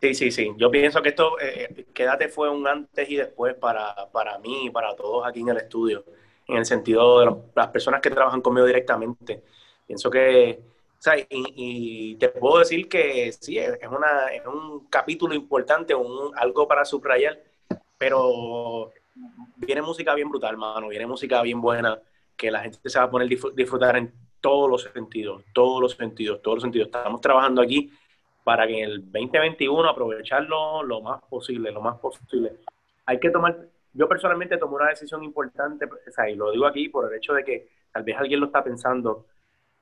Sí, 0.00 0.14
sí, 0.14 0.30
sí. 0.30 0.50
Yo 0.56 0.70
pienso 0.70 1.02
que 1.02 1.10
esto, 1.10 1.38
eh, 1.38 1.86
Quédate 1.92 2.28
fue 2.28 2.48
un 2.48 2.66
antes 2.66 3.06
y 3.10 3.16
después 3.16 3.54
para, 3.54 3.94
para 4.12 4.38
mí 4.38 4.66
y 4.66 4.70
para 4.70 4.96
todos 4.96 5.26
aquí 5.26 5.40
en 5.40 5.50
el 5.50 5.58
estudio, 5.58 6.04
en 6.48 6.56
el 6.56 6.64
sentido 6.64 7.20
de 7.20 7.36
las 7.54 7.68
personas 7.68 8.00
que 8.00 8.08
trabajan 8.08 8.40
conmigo 8.40 8.66
directamente. 8.66 9.42
Pienso 9.86 10.10
que, 10.10 10.58
o 10.98 11.02
sea, 11.02 11.14
y, 11.28 12.14
te 12.14 12.30
puedo 12.30 12.60
decir 12.60 12.88
que 12.88 13.30
sí, 13.32 13.58
es, 13.58 13.76
una, 13.90 14.28
es 14.28 14.46
un 14.46 14.86
capítulo 14.86 15.34
importante, 15.34 15.94
un, 15.94 16.32
algo 16.34 16.66
para 16.66 16.86
subrayar, 16.86 17.38
pero 17.98 18.90
viene 19.56 19.82
música 19.82 20.14
bien 20.14 20.30
brutal, 20.30 20.56
mano, 20.56 20.88
viene 20.88 21.06
música 21.06 21.42
bien 21.42 21.60
buena 21.60 22.00
que 22.40 22.50
la 22.50 22.60
gente 22.60 22.78
se 22.88 22.98
va 22.98 23.04
a 23.04 23.10
poner 23.10 23.28
disfrutar 23.28 23.98
en 23.98 24.10
todos 24.40 24.70
los 24.70 24.82
sentidos, 24.82 25.44
todos 25.52 25.82
los 25.82 25.92
sentidos, 25.92 26.40
todos 26.40 26.56
los 26.56 26.62
sentidos. 26.62 26.86
Estamos 26.86 27.20
trabajando 27.20 27.60
aquí 27.60 27.92
para 28.42 28.66
que 28.66 28.82
en 28.82 28.90
el 28.90 29.12
2021 29.12 29.86
aprovecharlo 29.86 30.82
lo 30.82 31.02
más 31.02 31.22
posible, 31.24 31.70
lo 31.70 31.82
más 31.82 31.98
posible. 31.98 32.54
Hay 33.04 33.20
que 33.20 33.28
tomar, 33.28 33.58
yo 33.92 34.08
personalmente 34.08 34.56
tomé 34.56 34.76
una 34.76 34.88
decisión 34.88 35.22
importante, 35.22 35.84
o 35.84 36.10
sea, 36.10 36.30
y 36.30 36.34
lo 36.34 36.50
digo 36.50 36.66
aquí 36.66 36.88
por 36.88 37.12
el 37.12 37.18
hecho 37.18 37.34
de 37.34 37.44
que 37.44 37.68
tal 37.92 38.04
vez 38.04 38.16
alguien 38.16 38.40
lo 38.40 38.46
está 38.46 38.64
pensando. 38.64 39.26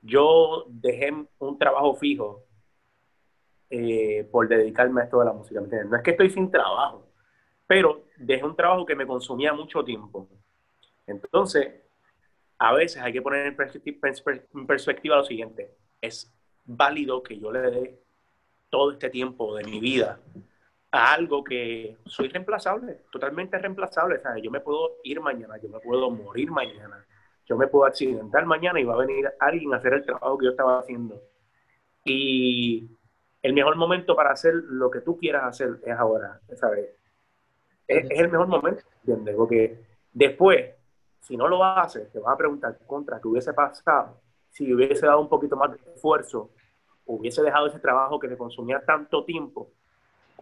Yo 0.01 0.65
dejé 0.67 1.13
un 1.39 1.57
trabajo 1.57 1.95
fijo 1.95 2.43
eh, 3.69 4.27
por 4.29 4.49
dedicarme 4.49 4.99
a 4.99 5.03
esto 5.05 5.19
de 5.19 5.25
la 5.25 5.33
música. 5.33 5.61
No 5.61 5.95
es 5.95 6.03
que 6.03 6.11
estoy 6.11 6.29
sin 6.29 6.51
trabajo, 6.51 7.07
pero 7.65 8.03
dejé 8.17 8.43
un 8.43 8.55
trabajo 8.57 8.85
que 8.85 8.95
me 8.95 9.07
consumía 9.07 9.53
mucho 9.53 9.81
tiempo. 9.81 10.27
Entonces, 11.07 11.88
a 12.59 12.73
veces 12.73 13.01
hay 13.01 13.13
que 13.13 13.21
poner 13.21 13.45
en 13.47 14.67
perspectiva, 14.67 15.15
lo 15.15 15.23
siguiente. 15.23 15.73
Es 16.01 16.31
válido 16.65 17.23
que 17.23 17.39
yo 17.39 17.51
le 17.51 17.61
dé 17.61 17.99
todo 18.69 18.91
este 18.91 19.09
tiempo 19.09 19.55
de 19.55 19.63
mi 19.63 19.79
vida 19.79 20.19
a 20.91 21.13
algo 21.13 21.43
que 21.43 21.97
soy 22.05 22.27
reemplazable, 22.27 22.99
totalmente 23.11 23.57
reemplazable. 23.57 24.21
Yo 24.43 24.51
me 24.51 24.59
puedo 24.59 24.97
ir 25.03 25.21
mañana, 25.21 25.57
yo 25.57 25.69
me 25.69 25.79
puedo 25.79 26.11
morir 26.11 26.51
mañana, 26.51 27.05
yo 27.45 27.55
me 27.55 27.67
puedo 27.67 27.85
accidentar 27.85 28.45
mañana 28.45 28.79
y 28.79 28.83
va 28.83 28.95
a 28.95 29.05
venir 29.05 29.31
alguien 29.39 29.73
a 29.73 29.77
hacer 29.77 29.93
el 29.93 30.03
trabajo 30.03 30.37
que 30.37 30.45
yo 30.45 30.51
estaba 30.51 30.79
haciendo. 30.79 31.21
Y 32.03 32.89
el 33.41 33.53
mejor 33.53 33.77
momento 33.77 34.17
para 34.17 34.31
hacer 34.31 34.53
lo 34.53 34.91
que 34.91 34.99
tú 34.99 35.17
quieras 35.17 35.45
hacer 35.45 35.79
es 35.85 35.93
ahora, 35.97 36.41
¿sabes? 36.55 36.89
Es, 37.87 38.03
es 38.09 38.19
el 38.19 38.29
mejor 38.29 38.47
momento, 38.47 38.83
¿entiendes? 39.01 39.35
Porque 39.35 39.79
después 40.11 40.78
si 41.21 41.37
no 41.37 41.47
lo 41.47 41.63
haces, 41.63 42.11
te 42.11 42.19
vas 42.19 42.33
a 42.33 42.37
preguntar 42.37 42.77
contra 42.85 43.19
qué 43.19 43.27
hubiese 43.27 43.53
pasado 43.53 44.19
si 44.51 44.73
hubiese 44.73 45.05
dado 45.05 45.21
un 45.21 45.29
poquito 45.29 45.55
más 45.55 45.71
de 45.71 45.77
esfuerzo, 45.93 46.49
hubiese 47.05 47.41
dejado 47.41 47.67
ese 47.67 47.79
trabajo 47.79 48.19
que 48.19 48.27
te 48.27 48.37
consumía 48.37 48.81
tanto 48.85 49.23
tiempo 49.23 49.71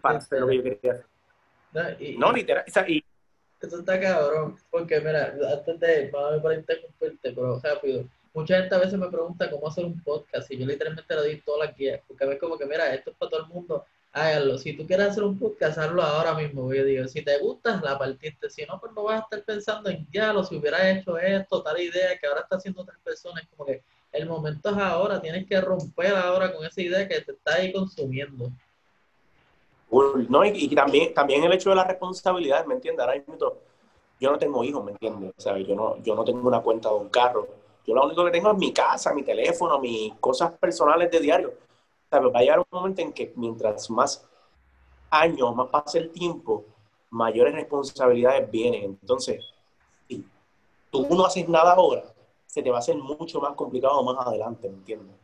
para 0.01 0.17
hacer 0.17 0.39
lo 0.41 0.47
que 0.47 0.57
yo 0.57 0.63
quería 0.63 0.93
hacer. 0.93 2.17
No, 2.17 2.31
literal. 2.31 2.65
y, 2.87 3.03
eso 3.59 3.79
está 3.79 3.99
cabrón, 3.99 4.55
porque 4.69 4.99
mira, 4.99 5.33
antes 5.51 5.79
de, 5.79 6.11
vamos 6.11 6.45
a 6.45 6.53
interrumpirte, 6.53 7.31
pero 7.31 7.59
rápido, 7.59 8.05
mucha 8.33 8.59
gente 8.59 8.75
a 8.75 8.79
veces 8.79 8.99
me 8.99 9.09
pregunta 9.09 9.49
cómo 9.49 9.67
hacer 9.67 9.83
un 9.85 9.99
podcast 10.03 10.51
y 10.51 10.57
yo 10.57 10.65
literalmente 10.65 11.15
le 11.15 11.21
doy 11.21 11.41
todas 11.41 11.67
las 11.67 11.77
guías, 11.77 12.01
porque 12.07 12.23
a 12.23 12.27
veces 12.27 12.41
como 12.41 12.57
que, 12.57 12.65
mira, 12.65 12.93
esto 12.93 13.11
es 13.11 13.17
para 13.17 13.31
todo 13.31 13.41
el 13.41 13.47
mundo, 13.47 13.85
hágalo. 14.17 14.57
Si 14.57 14.73
tú 14.73 14.85
quieres 14.85 15.09
hacer 15.09 15.23
un 15.23 15.37
podcast, 15.37 15.77
hazlo 15.77 16.01
ahora 16.01 16.33
mismo. 16.33 16.73
Yo 16.73 16.83
digo, 16.83 17.07
si 17.07 17.21
te 17.21 17.37
gusta, 17.39 17.79
la 17.83 17.97
partiste. 17.97 18.49
Si 18.49 18.65
no, 18.65 18.79
pues 18.79 18.91
no 18.93 19.03
vas 19.03 19.19
a 19.19 19.23
estar 19.23 19.43
pensando 19.43 19.89
en 19.89 20.07
ya, 20.11 20.33
lo 20.33 20.43
si 20.43 20.55
hubieras 20.55 20.83
hecho 20.83 21.17
esto, 21.17 21.61
tal 21.61 21.79
idea 21.79 22.17
que 22.19 22.27
ahora 22.27 22.41
está 22.41 22.57
haciendo 22.57 22.81
otras 22.81 22.99
personas. 22.99 23.47
Como 23.49 23.65
que 23.65 23.83
el 24.11 24.27
momento 24.27 24.69
es 24.69 24.77
ahora, 24.77 25.21
tienes 25.21 25.47
que 25.47 25.59
romper 25.61 26.15
ahora 26.15 26.53
con 26.53 26.65
esa 26.65 26.81
idea 26.81 27.07
que 27.07 27.21
te 27.21 27.31
está 27.31 27.55
ahí 27.55 27.71
consumiendo. 27.71 28.49
No, 30.29 30.43
y, 30.43 30.75
también, 30.75 31.13
también 31.13 31.43
el 31.43 31.53
hecho 31.53 31.69
de 31.69 31.77
la 31.77 31.85
responsabilidad, 31.85 32.65
¿me 32.65 32.73
entiendes? 32.73 33.05
Ahora 33.05 33.15
mismo, 33.15 33.53
yo 34.19 34.31
no 34.31 34.37
tengo 34.37 34.63
hijos, 34.63 34.83
¿me 34.83 34.91
entiendes? 34.91 35.31
Sea, 35.37 35.57
yo 35.57 35.75
no, 35.75 36.01
yo 36.03 36.15
no 36.15 36.25
tengo 36.25 36.45
una 36.47 36.59
cuenta 36.61 36.89
de 36.89 36.95
un 36.95 37.09
carro. 37.09 37.47
Yo 37.85 37.95
lo 37.95 38.05
único 38.05 38.25
que 38.25 38.31
tengo 38.31 38.51
es 38.51 38.57
mi 38.57 38.73
casa, 38.73 39.13
mi 39.13 39.23
teléfono, 39.23 39.79
mis 39.79 40.13
cosas 40.15 40.51
personales 40.59 41.09
de 41.09 41.19
diario 41.21 41.66
Va 42.11 42.39
a 42.39 42.41
llegar 42.41 42.59
un 42.59 42.65
momento 42.71 43.01
en 43.01 43.11
que 43.11 43.33
mientras 43.35 43.89
más 43.89 44.25
años, 45.09 45.55
más 45.55 45.67
pase 45.67 45.99
el 45.99 46.09
tiempo, 46.11 46.65
mayores 47.09 47.53
responsabilidades 47.53 48.49
vienen. 48.49 48.97
Entonces, 49.01 49.43
si 50.07 50.25
tú 50.91 51.07
no 51.09 51.25
haces 51.25 51.47
nada 51.49 51.73
ahora, 51.73 52.03
se 52.45 52.61
te 52.63 52.69
va 52.69 52.77
a 52.77 52.79
hacer 52.79 52.95
mucho 52.97 53.39
más 53.41 53.53
complicado 53.55 54.03
más 54.03 54.25
adelante, 54.25 54.69
¿me 54.69 54.75
entiendes? 54.75 55.15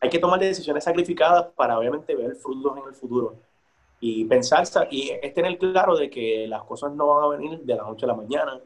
hay 0.00 0.10
que 0.10 0.18
tomar 0.18 0.38
decisiones 0.38 0.84
sacrificadas 0.84 1.46
para 1.56 1.78
obviamente 1.78 2.14
ver 2.14 2.36
frutos 2.36 2.76
en 2.78 2.88
el 2.88 2.94
futuro. 2.94 3.36
Y 4.00 4.24
pensar, 4.26 4.64
y 4.90 5.10
es 5.10 5.34
tener 5.34 5.58
claro 5.58 5.96
de 5.96 6.08
que 6.08 6.46
las 6.46 6.62
cosas 6.62 6.92
no 6.92 7.08
van 7.08 7.24
a 7.24 7.28
venir 7.36 7.58
de 7.60 7.74
la 7.74 7.82
noche 7.82 8.04
a 8.04 8.08
la 8.08 8.14
mañana. 8.14 8.60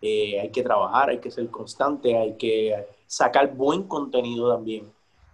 Eh, 0.00 0.40
hay 0.40 0.50
que 0.50 0.62
trabajar, 0.62 1.10
hay 1.10 1.18
que 1.18 1.30
ser 1.30 1.48
constante, 1.50 2.16
hay 2.16 2.36
que 2.36 2.86
sacar 3.06 3.54
buen 3.54 3.82
contenido 3.84 4.50
también. 4.50 4.90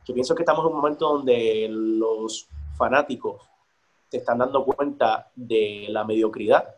Yo 0.09 0.15
pienso 0.15 0.35
que 0.35 0.41
estamos 0.41 0.65
en 0.65 0.71
un 0.71 0.77
momento 0.79 1.07
donde 1.07 1.69
los 1.71 2.49
fanáticos 2.79 3.43
se 4.09 4.17
están 4.17 4.39
dando 4.39 4.65
cuenta 4.65 5.31
de 5.37 5.85
la 5.91 6.03
mediocridad 6.03 6.77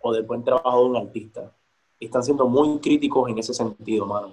o 0.00 0.14
del 0.14 0.22
buen 0.22 0.42
trabajo 0.42 0.78
de 0.78 0.84
un 0.86 0.96
artista. 0.96 1.52
Están 2.00 2.24
siendo 2.24 2.48
muy 2.48 2.78
críticos 2.78 3.28
en 3.28 3.36
ese 3.36 3.52
sentido, 3.52 4.06
mano. 4.06 4.32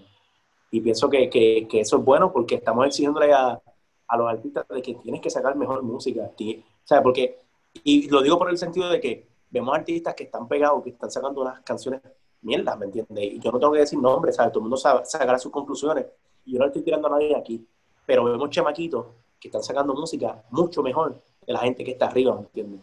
Y 0.71 0.79
pienso 0.79 1.09
que, 1.09 1.29
que, 1.29 1.67
que 1.69 1.81
eso 1.81 1.97
es 1.97 2.05
bueno 2.05 2.31
porque 2.31 2.55
estamos 2.55 2.85
exigiéndole 2.85 3.33
a, 3.33 3.61
a, 4.07 4.17
los 4.17 4.29
artistas 4.29 4.65
de 4.69 4.81
que 4.81 4.93
tienes 4.93 5.19
que 5.19 5.29
sacar 5.29 5.53
mejor 5.57 5.83
música. 5.83 6.21
O 6.21 6.63
sea, 6.85 7.03
porque, 7.03 7.41
y 7.83 8.09
lo 8.09 8.21
digo 8.21 8.37
por 8.37 8.49
el 8.49 8.57
sentido 8.57 8.87
de 8.87 9.01
que 9.01 9.27
vemos 9.49 9.75
artistas 9.75 10.15
que 10.15 10.23
están 10.23 10.47
pegados, 10.47 10.83
que 10.83 10.91
están 10.91 11.11
sacando 11.11 11.41
unas 11.41 11.59
canciones 11.63 12.01
mierda, 12.43 12.77
¿me 12.77 12.85
entiendes? 12.85 13.25
Y 13.25 13.39
yo 13.39 13.51
no 13.51 13.59
tengo 13.59 13.73
que 13.73 13.79
decir 13.79 13.99
nombres, 13.99 14.37
¿sabes? 14.37 14.53
Todo 14.53 14.61
el 14.61 14.69
mundo 14.69 14.77
sacará 14.77 15.37
sus 15.37 15.51
conclusiones. 15.51 16.05
Y 16.45 16.53
yo 16.53 16.59
no 16.59 16.67
estoy 16.67 16.81
tirando 16.81 17.09
a 17.09 17.11
nadie 17.11 17.35
aquí 17.35 17.67
pero 18.07 18.23
vemos 18.23 18.49
chamaquitos 18.49 19.05
que 19.39 19.49
están 19.49 19.61
sacando 19.61 19.93
música 19.93 20.41
mucho 20.49 20.81
mejor 20.81 21.21
de 21.45 21.53
la 21.53 21.59
gente 21.59 21.83
que 21.83 21.91
está 21.91 22.07
arriba, 22.07 22.33
¿me 22.33 22.41
entiendes? 22.41 22.81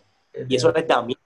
Y 0.48 0.54
eso 0.54 0.70
les 0.70 0.86
da 0.86 1.02
miedo. 1.02 1.20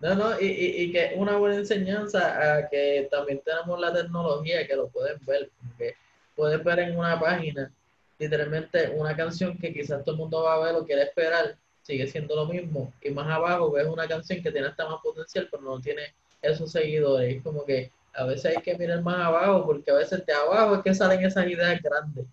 No, 0.00 0.14
no, 0.14 0.40
y, 0.40 0.46
y, 0.46 0.82
y, 0.82 0.92
que 0.92 1.14
una 1.16 1.36
buena 1.36 1.56
enseñanza 1.56 2.56
a 2.58 2.68
que 2.68 3.08
también 3.10 3.40
tenemos 3.44 3.80
la 3.80 3.92
tecnología 3.92 4.66
que 4.66 4.76
lo 4.76 4.88
pueden 4.88 5.18
ver, 5.26 5.50
que 5.76 5.94
puedes 6.36 6.62
ver 6.62 6.80
en 6.80 6.98
una 6.98 7.18
página 7.18 7.72
literalmente 8.18 8.90
una 8.90 9.16
canción 9.16 9.56
que 9.56 9.72
quizás 9.72 10.04
todo 10.04 10.14
el 10.14 10.20
mundo 10.20 10.42
va 10.42 10.54
a 10.54 10.58
ver 10.58 10.74
o 10.74 10.84
quiere 10.84 11.02
esperar, 11.02 11.56
sigue 11.82 12.06
siendo 12.06 12.34
lo 12.34 12.46
mismo, 12.46 12.92
y 13.00 13.10
más 13.10 13.28
abajo 13.28 13.70
ves 13.70 13.86
una 13.86 14.08
canción 14.08 14.42
que 14.42 14.50
tiene 14.50 14.66
hasta 14.66 14.88
más 14.88 15.00
potencial, 15.02 15.48
pero 15.50 15.62
no 15.62 15.80
tiene 15.80 16.14
esos 16.42 16.70
seguidores, 16.70 17.36
es 17.36 17.42
como 17.42 17.64
que 17.64 17.90
a 18.18 18.24
veces 18.24 18.56
hay 18.56 18.62
que 18.62 18.76
mirar 18.76 19.00
más 19.02 19.20
abajo, 19.20 19.64
porque 19.64 19.90
a 19.90 19.94
veces 19.94 20.26
de 20.26 20.32
abajo 20.32 20.74
es 20.74 20.82
que 20.82 20.94
salen 20.94 21.24
esas 21.24 21.46
ideas 21.46 21.80
grandes, 21.80 22.26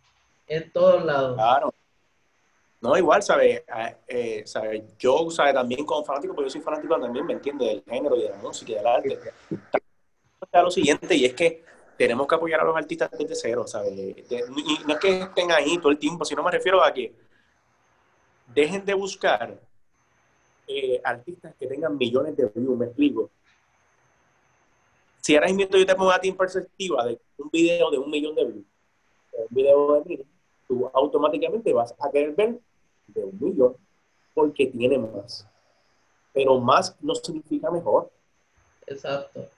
en 0.48 0.72
todos 0.72 1.06
lados. 1.06 1.36
Claro. 1.36 1.74
No, 2.82 2.98
igual, 2.98 3.22
¿sabes? 3.22 3.64
Ah, 3.70 3.94
eh, 4.08 4.44
¿sabe? 4.46 4.84
Yo, 4.98 5.30
¿sabe? 5.30 5.54
También 5.54 5.86
como 5.86 6.04
fanático, 6.04 6.34
porque 6.34 6.50
yo 6.50 6.54
soy 6.54 6.62
fanático 6.62 7.00
también, 7.00 7.26
¿me 7.26 7.34
entiende 7.34 7.66
Del 7.66 7.84
género 7.84 8.16
y 8.16 8.24
de 8.24 8.30
la 8.30 8.38
música 8.38 8.72
y 8.72 8.76
del 8.76 8.88
arte. 8.88 9.20
Lo 10.54 10.72
siguiente, 10.72 11.16
y 11.16 11.26
es 11.26 11.34
que 11.34 11.64
tenemos 11.98 12.28
que 12.28 12.36
apoyar 12.36 12.62
a 12.62 12.64
los 12.64 12.76
artistas 12.76 13.12
desde 13.12 13.36
cero, 13.36 13.66
¿sabes? 13.68 13.94
y 13.94 14.16
no 14.86 14.94
es 14.94 15.00
que 15.00 15.22
estén 15.22 15.52
ahí 15.52 15.78
todo 15.78 15.92
el 15.92 15.98
tiempo, 15.98 16.26
sino 16.26 16.44
me 16.44 16.52
refiero 16.52 16.84
a 16.84 16.94
que 16.94 17.14
dejen 18.54 18.86
de 18.86 18.94
buscar 18.94 19.58
eh, 20.68 21.00
artistas 21.04 21.54
que 21.60 21.68
tengan 21.68 21.98
millones 21.98 22.36
de 22.36 22.50
views, 22.54 22.78
me 22.78 22.86
explico. 22.86 23.30
Si 25.26 25.36
ahora 25.36 25.52
mismo 25.52 25.76
yo 25.76 25.88
te 25.88 25.96
pongo 25.96 26.12
a 26.12 26.22
ti 26.22 26.30
en 26.30 26.38
perspectiva 26.38 27.04
de 27.04 27.20
un 27.40 27.50
video 27.50 27.90
de 27.90 27.98
un 27.98 28.12
millón 28.12 28.36
de 28.36 28.46
views, 28.46 28.66
un 29.50 29.56
video 29.56 29.94
de 29.96 30.06
mil, 30.06 30.26
tú 30.68 30.88
automáticamente 30.94 31.74
vas 31.74 31.96
a 32.00 32.12
querer 32.12 32.36
ver 32.36 32.60
de 33.08 33.24
un 33.24 33.36
millón 33.40 33.76
porque 34.36 34.68
tiene 34.68 35.00
más. 35.00 35.48
Pero 36.32 36.60
más 36.60 36.96
no 37.02 37.16
significa 37.16 37.72
mejor. 37.72 38.12
Exacto. 38.86 39.50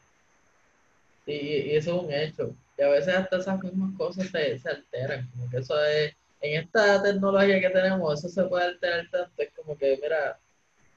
Y, 1.25 1.75
eso 1.75 1.97
es 1.97 2.01
un 2.01 2.13
hecho. 2.13 2.55
Y 2.77 2.83
a 2.83 2.87
veces 2.87 3.13
hasta 3.13 3.35
esas 3.35 3.61
mismas 3.61 3.91
cosas 3.97 4.25
se 4.29 4.69
alteran. 4.69 5.29
Como 5.31 5.49
que 5.49 5.57
eso 5.57 5.77
es, 5.83 6.15
en 6.39 6.63
esta 6.63 7.03
tecnología 7.03 7.59
que 7.59 7.69
tenemos, 7.71 8.17
eso 8.17 8.29
se 8.29 8.47
puede 8.47 8.67
alterar 8.67 9.05
tanto. 9.11 9.41
Es 9.41 9.51
como 9.53 9.77
que, 9.77 9.99
mira, 10.01 10.39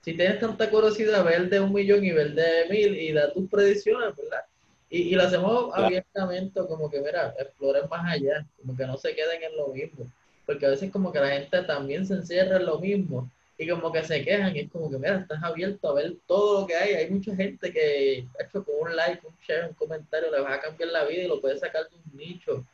si 0.03 0.15
tienes 0.15 0.39
tanta 0.39 0.71
curiosidad, 0.71 1.25
ver 1.25 1.51
de 1.51 1.59
un 1.59 1.73
millón 1.73 2.05
y 2.05 2.13
ver 2.13 2.35
de 2.35 2.69
mil 2.71 2.97
y 2.97 3.13
da 3.13 3.33
tus 3.33 3.51
predicciones, 3.51 4.15
¿verdad? 4.15 4.45
Y, 4.91 5.03
y 5.03 5.15
lo 5.15 5.23
hacemos 5.23 5.71
abiertamente, 5.73 6.61
como 6.67 6.91
que, 6.91 7.01
mira, 7.01 7.35
exploren 7.39 7.89
más 7.89 8.13
allá, 8.13 8.45
como 8.61 8.77
que 8.77 8.87
no 8.87 8.99
se 8.99 9.15
queden 9.15 9.43
en 9.43 9.57
lo 9.57 9.69
mismo 9.69 10.11
porque 10.51 10.67
a 10.67 10.71
veces 10.71 10.91
como 10.91 11.13
que 11.13 11.21
la 11.21 11.29
gente 11.29 11.63
también 11.63 12.05
se 12.05 12.15
encierra 12.15 12.57
en 12.57 12.67
lo 12.67 12.81
mismo 12.81 13.31
y 13.57 13.69
como 13.69 13.93
que 13.93 14.03
se 14.03 14.25
quejan 14.25 14.57
y 14.57 14.61
es 14.61 14.71
como 14.71 14.91
que, 14.91 14.99
mira, 14.99 15.21
estás 15.21 15.41
abierto 15.45 15.89
a 15.89 15.95
ver 15.95 16.17
todo 16.27 16.63
lo 16.63 16.67
que 16.67 16.75
hay. 16.75 16.95
Hay 16.95 17.09
mucha 17.09 17.37
gente 17.37 17.73
que, 17.73 18.27
hecho, 18.37 18.65
con 18.65 18.75
un 18.81 18.97
like, 18.97 19.25
un 19.25 19.33
share, 19.47 19.69
un 19.69 19.75
comentario, 19.75 20.29
le 20.29 20.41
va 20.41 20.55
a 20.55 20.61
cambiar 20.61 20.91
la 20.91 21.05
vida 21.05 21.23
y 21.23 21.29
lo 21.29 21.41
puede 21.41 21.57
sacar 21.57 21.89
de 21.89 21.95
un 21.95 22.19
nicho. 22.19 22.67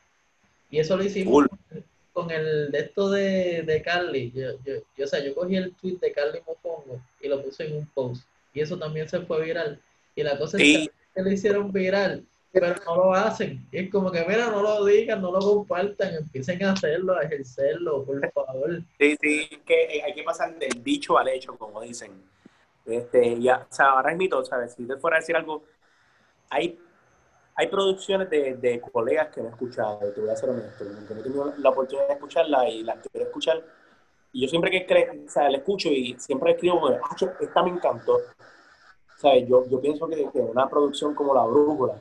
Y 0.71 0.79
eso 0.79 0.97
lo 0.97 1.05
hicimos 1.05 1.45
con 2.15 2.31
el 2.31 2.71
de 2.71 2.79
esto 2.79 3.11
de, 3.11 3.63
de 3.63 3.83
Carly. 3.83 4.33
Yo, 4.35 4.53
yo, 4.65 5.05
o 5.05 5.07
sea, 5.07 5.23
yo 5.23 5.35
cogí 5.35 5.57
el 5.57 5.75
tweet 5.75 5.99
de 6.01 6.13
Carly 6.13 6.41
Mofongo 6.47 7.03
y 7.21 7.29
lo 7.29 7.43
puse 7.43 7.67
en 7.67 7.77
un 7.77 7.87
post. 7.89 8.27
Y 8.55 8.61
eso 8.61 8.79
también 8.79 9.07
se 9.07 9.21
fue 9.21 9.45
viral. 9.45 9.79
Y 10.15 10.23
la 10.23 10.39
cosa 10.39 10.57
es 10.57 10.63
que 10.63 10.91
lo 11.23 11.31
hicieron 11.31 11.73
viral 11.73 12.25
pero 12.61 12.75
no 12.87 12.97
lo 12.97 13.13
hacen. 13.13 13.67
es 13.71 13.91
como 13.91 14.11
que, 14.11 14.25
mira, 14.27 14.51
no 14.51 14.63
lo 14.63 14.85
digan, 14.87 15.21
no 15.21 15.31
lo 15.31 15.41
compartan, 15.41 16.15
empiecen 16.15 16.65
a 16.65 16.73
hacerlo, 16.73 17.15
a 17.15 17.23
ejercerlo, 17.23 18.03
por 18.05 18.33
favor. 18.33 18.81
Sí, 18.99 19.17
sí, 19.21 19.49
que 19.67 20.03
hay 20.03 20.15
que 20.15 20.23
pasar 20.23 20.59
del 20.59 20.83
dicho 20.83 21.19
al 21.19 21.29
hecho, 21.29 21.57
como 21.59 21.83
dicen. 21.83 22.13
Este, 22.87 23.39
ya, 23.41 23.67
o 23.71 23.75
sea, 23.75 23.91
ahora 23.91 24.13
es 24.13 24.17
mito, 24.17 24.43
¿sabes? 24.43 24.73
Si 24.73 24.87
te 24.87 24.97
fuera 24.97 25.19
a 25.19 25.21
decir 25.21 25.37
algo, 25.37 25.65
hay, 26.49 26.79
hay 27.57 27.67
producciones 27.67 28.31
de, 28.31 28.55
de 28.55 28.81
colegas 28.81 29.29
que 29.35 29.43
no 29.43 29.49
he 29.49 29.51
escuchado, 29.51 29.99
te 30.15 30.21
voy 30.21 30.31
a 30.31 30.37
ser 30.37 30.49
honesto, 30.49 30.85
que 30.85 31.15
no 31.15 31.21
he 31.21 31.23
tenido 31.23 31.55
la 31.59 31.69
oportunidad 31.69 32.09
de 32.09 32.15
escucharla 32.15 32.69
y 32.71 32.83
las 32.85 33.07
quiero 33.07 33.27
escuchar. 33.27 33.63
Y 34.33 34.43
yo 34.43 34.49
siempre 34.49 34.71
que 34.71 35.25
o 35.27 35.31
sea, 35.31 35.51
la 35.51 35.59
escucho 35.59 35.91
y 35.91 36.17
siempre 36.19 36.53
escribo, 36.53 36.89
ah, 36.89 37.17
esta 37.39 37.63
me 37.63 37.71
encantó. 37.71 38.19
Sea, 39.17 39.39
yo, 39.39 39.67
yo 39.69 39.81
pienso 39.81 40.07
que, 40.07 40.29
que 40.31 40.41
una 40.41 40.69
producción 40.69 41.15
como 41.15 41.35
La 41.35 41.45
Brújula, 41.45 42.01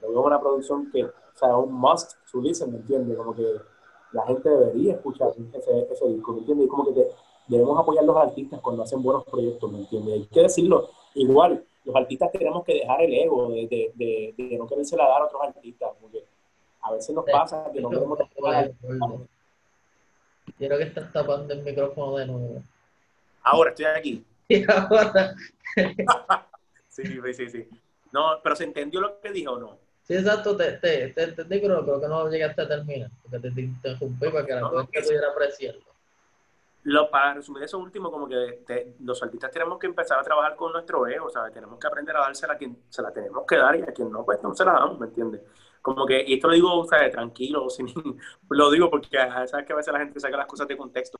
pero 0.00 0.12
es 0.12 0.26
una 0.26 0.40
producción 0.40 0.90
que, 0.90 1.04
o 1.04 1.12
sea, 1.34 1.56
un 1.56 1.72
must 1.72 2.12
to 2.30 2.40
listen, 2.40 2.72
¿me 2.72 2.78
entiendes? 2.78 3.16
Como 3.16 3.34
que 3.34 3.46
la 4.12 4.26
gente 4.26 4.48
debería 4.48 4.94
escuchar 4.94 5.28
ese, 5.52 5.88
ese 5.90 6.08
disco, 6.08 6.32
¿me 6.32 6.40
entiendes? 6.40 6.66
Y 6.66 6.68
como 6.70 6.92
que 6.92 7.08
debemos 7.46 7.78
apoyar 7.78 8.04
a 8.04 8.06
los 8.06 8.16
artistas 8.16 8.60
cuando 8.60 8.82
hacen 8.82 9.02
buenos 9.02 9.24
proyectos, 9.24 9.70
¿me 9.70 9.78
entiendes? 9.80 10.14
Hay 10.14 10.26
que 10.26 10.42
decirlo, 10.42 10.88
igual, 11.14 11.64
los 11.84 11.96
artistas 11.96 12.30
tenemos 12.32 12.64
que 12.64 12.74
dejar 12.74 13.02
el 13.02 13.14
ego 13.14 13.50
de, 13.50 13.92
de, 13.94 14.34
de, 14.36 14.58
no 14.58 14.66
quererse 14.66 14.96
la 14.96 15.08
dar 15.08 15.22
a 15.22 15.26
otros 15.26 15.42
artistas, 15.42 15.90
porque 16.00 16.24
a 16.82 16.92
veces 16.92 17.14
nos 17.14 17.24
pasa 17.24 17.70
que 17.72 17.80
no 17.80 17.90
queremos... 17.90 18.18
Quiero 20.58 20.78
que 20.78 20.84
estás 20.84 21.12
tapando 21.12 21.52
el 21.52 21.62
micrófono 21.62 22.16
de 22.16 22.26
nuevo. 22.26 22.62
Ahora 23.42 23.70
estoy 23.70 23.86
aquí. 23.86 24.24
Y 24.50 24.64
ahora. 24.68 25.34
sí, 26.88 27.04
sí, 27.34 27.48
sí. 27.48 27.68
No, 28.10 28.40
pero 28.42 28.56
¿se 28.56 28.64
entendió 28.64 29.00
lo 29.00 29.20
que 29.20 29.30
dijo 29.30 29.52
o 29.52 29.58
no? 29.58 29.78
Sí, 30.02 30.14
exacto, 30.14 30.56
te, 30.56 30.72
te, 30.72 31.10
te 31.10 31.22
entendí, 31.22 31.60
pero 31.60 31.84
creo 31.84 32.00
que 32.00 32.08
no 32.08 32.28
llegaste 32.28 32.62
a 32.62 32.68
terminar, 32.68 33.10
porque 33.22 33.38
te, 33.38 33.52
te 33.52 33.60
interrumpí 33.60 34.28
para 34.28 34.44
que 34.44 34.54
la 34.54 34.60
no, 34.62 34.70
gente 34.70 35.02
pudiera 35.02 35.28
apreciarlo. 35.28 35.84
Lo, 36.82 37.08
para 37.10 37.34
resumir 37.34 37.62
eso 37.62 37.78
último, 37.78 38.10
como 38.10 38.26
que 38.26 38.64
los 39.00 39.22
artistas 39.22 39.52
tenemos 39.52 39.78
que 39.78 39.86
empezar 39.86 40.18
a 40.18 40.22
trabajar 40.24 40.56
con 40.56 40.72
nuestro 40.72 41.06
ego, 41.06 41.30
¿sabes? 41.30 41.54
Tenemos 41.54 41.78
que 41.78 41.86
aprender 41.86 42.16
a 42.16 42.20
dársela 42.20 42.54
a 42.54 42.58
quien 42.58 42.76
se 42.88 43.02
la 43.02 43.12
tenemos 43.12 43.44
que 43.46 43.56
dar 43.56 43.76
y 43.76 43.82
a 43.82 43.92
quien 43.92 44.10
no, 44.10 44.24
pues 44.24 44.42
no 44.42 44.52
se 44.52 44.64
la 44.64 44.72
damos, 44.72 44.98
¿me 44.98 45.06
entiendes? 45.06 45.42
Como 45.82 46.04
que, 46.06 46.22
y 46.26 46.34
esto 46.34 46.48
lo 46.48 46.54
digo, 46.54 46.84
¿sabes? 46.86 47.10
Tranquilo, 47.12 47.70
sin, 47.70 47.88
lo 48.48 48.70
digo 48.70 48.90
porque 48.90 49.16
sabes 49.46 49.66
que 49.66 49.72
a 49.72 49.76
veces 49.76 49.92
la 49.92 50.00
gente 50.00 50.20
saca 50.20 50.36
las 50.36 50.46
cosas 50.46 50.68
de 50.68 50.76
contexto, 50.76 51.18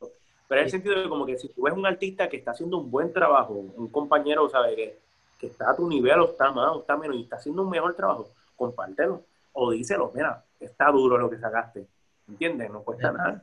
pero 0.48 0.60
en 0.60 0.66
el 0.66 0.70
sentido 0.70 1.00
de 1.00 1.08
como 1.08 1.24
que 1.24 1.38
si 1.38 1.48
tú 1.48 1.62
ves 1.62 1.74
un 1.74 1.86
artista 1.86 2.28
que 2.28 2.36
está 2.36 2.50
haciendo 2.50 2.78
un 2.78 2.90
buen 2.90 3.12
trabajo, 3.12 3.54
un 3.54 3.88
compañero, 3.88 4.48
¿sabes? 4.48 4.76
Que, 4.76 4.98
que 5.40 5.46
está 5.46 5.70
a 5.70 5.76
tu 5.76 5.88
nivel 5.88 6.20
o 6.20 6.26
está 6.26 6.52
más 6.52 6.70
o 6.72 6.80
está 6.80 6.96
menos 6.96 7.16
y 7.16 7.22
está 7.22 7.36
haciendo 7.36 7.62
un 7.62 7.70
mejor 7.70 7.94
trabajo, 7.94 8.28
compártelo 8.56 9.24
o 9.52 9.70
díselo, 9.70 10.12
mira, 10.14 10.44
está 10.60 10.90
duro 10.90 11.16
lo 11.16 11.30
que 11.30 11.38
sacaste, 11.38 11.86
¿entiendes? 12.28 12.70
No 12.70 12.82
cuesta 12.82 13.10
nada. 13.10 13.42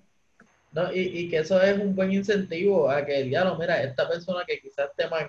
No, 0.71 0.93
y, 0.93 0.99
y, 0.99 1.29
que 1.29 1.39
eso 1.39 1.61
es 1.61 1.77
un 1.79 1.95
buen 1.95 2.11
incentivo 2.11 2.89
a 2.89 3.03
que, 3.03 3.23
diablo, 3.23 3.57
mira, 3.57 3.81
esta 3.81 4.07
persona 4.07 4.43
que 4.45 4.59
quizás 4.59 4.89
esté 4.89 5.09
más 5.09 5.23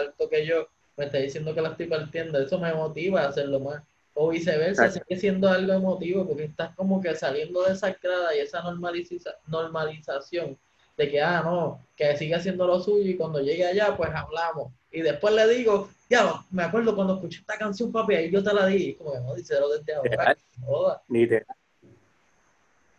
alto 0.00 0.28
que 0.28 0.46
yo, 0.46 0.68
me 0.96 1.06
está 1.06 1.18
diciendo 1.18 1.54
que 1.54 1.62
la 1.62 1.70
estoy 1.70 1.86
partiendo, 1.86 2.38
eso 2.38 2.58
me 2.58 2.72
motiva 2.72 3.22
a 3.22 3.28
hacerlo 3.28 3.58
más. 3.60 3.82
O 4.14 4.28
viceversa, 4.28 4.90
sigue 4.90 5.16
siendo 5.16 5.48
algo 5.48 5.72
emotivo 5.72 6.26
porque 6.26 6.44
estás 6.44 6.74
como 6.74 7.00
que 7.00 7.14
saliendo 7.14 7.62
de 7.62 7.72
esa 7.72 7.96
grada 8.02 8.34
y 8.36 8.40
esa 8.40 8.62
normaliza 8.62 9.30
normalización 9.46 10.58
de 10.96 11.10
que, 11.10 11.20
ah, 11.20 11.42
no, 11.42 11.86
que 11.96 12.16
siga 12.16 12.36
haciendo 12.36 12.66
lo 12.66 12.80
suyo 12.80 13.10
y 13.10 13.16
cuando 13.16 13.40
llegue 13.40 13.66
allá, 13.66 13.96
pues 13.96 14.10
hablamos. 14.14 14.72
Y 14.90 15.00
después 15.00 15.34
le 15.34 15.48
digo, 15.48 15.88
ya, 16.10 16.34
me 16.50 16.64
acuerdo 16.64 16.94
cuando 16.94 17.14
escuché 17.14 17.40
esta 17.40 17.56
canción, 17.56 17.90
papi, 17.90 18.14
ahí 18.14 18.30
yo 18.30 18.42
te 18.42 18.52
la 18.52 18.66
di. 18.66 18.94
como 18.94 19.12
que 19.12 19.20
no, 19.20 19.34
dice 19.34 19.58
lo 19.58 19.70
desde 19.70 19.94
ahora. 19.94 20.36
Literal. 21.08 21.46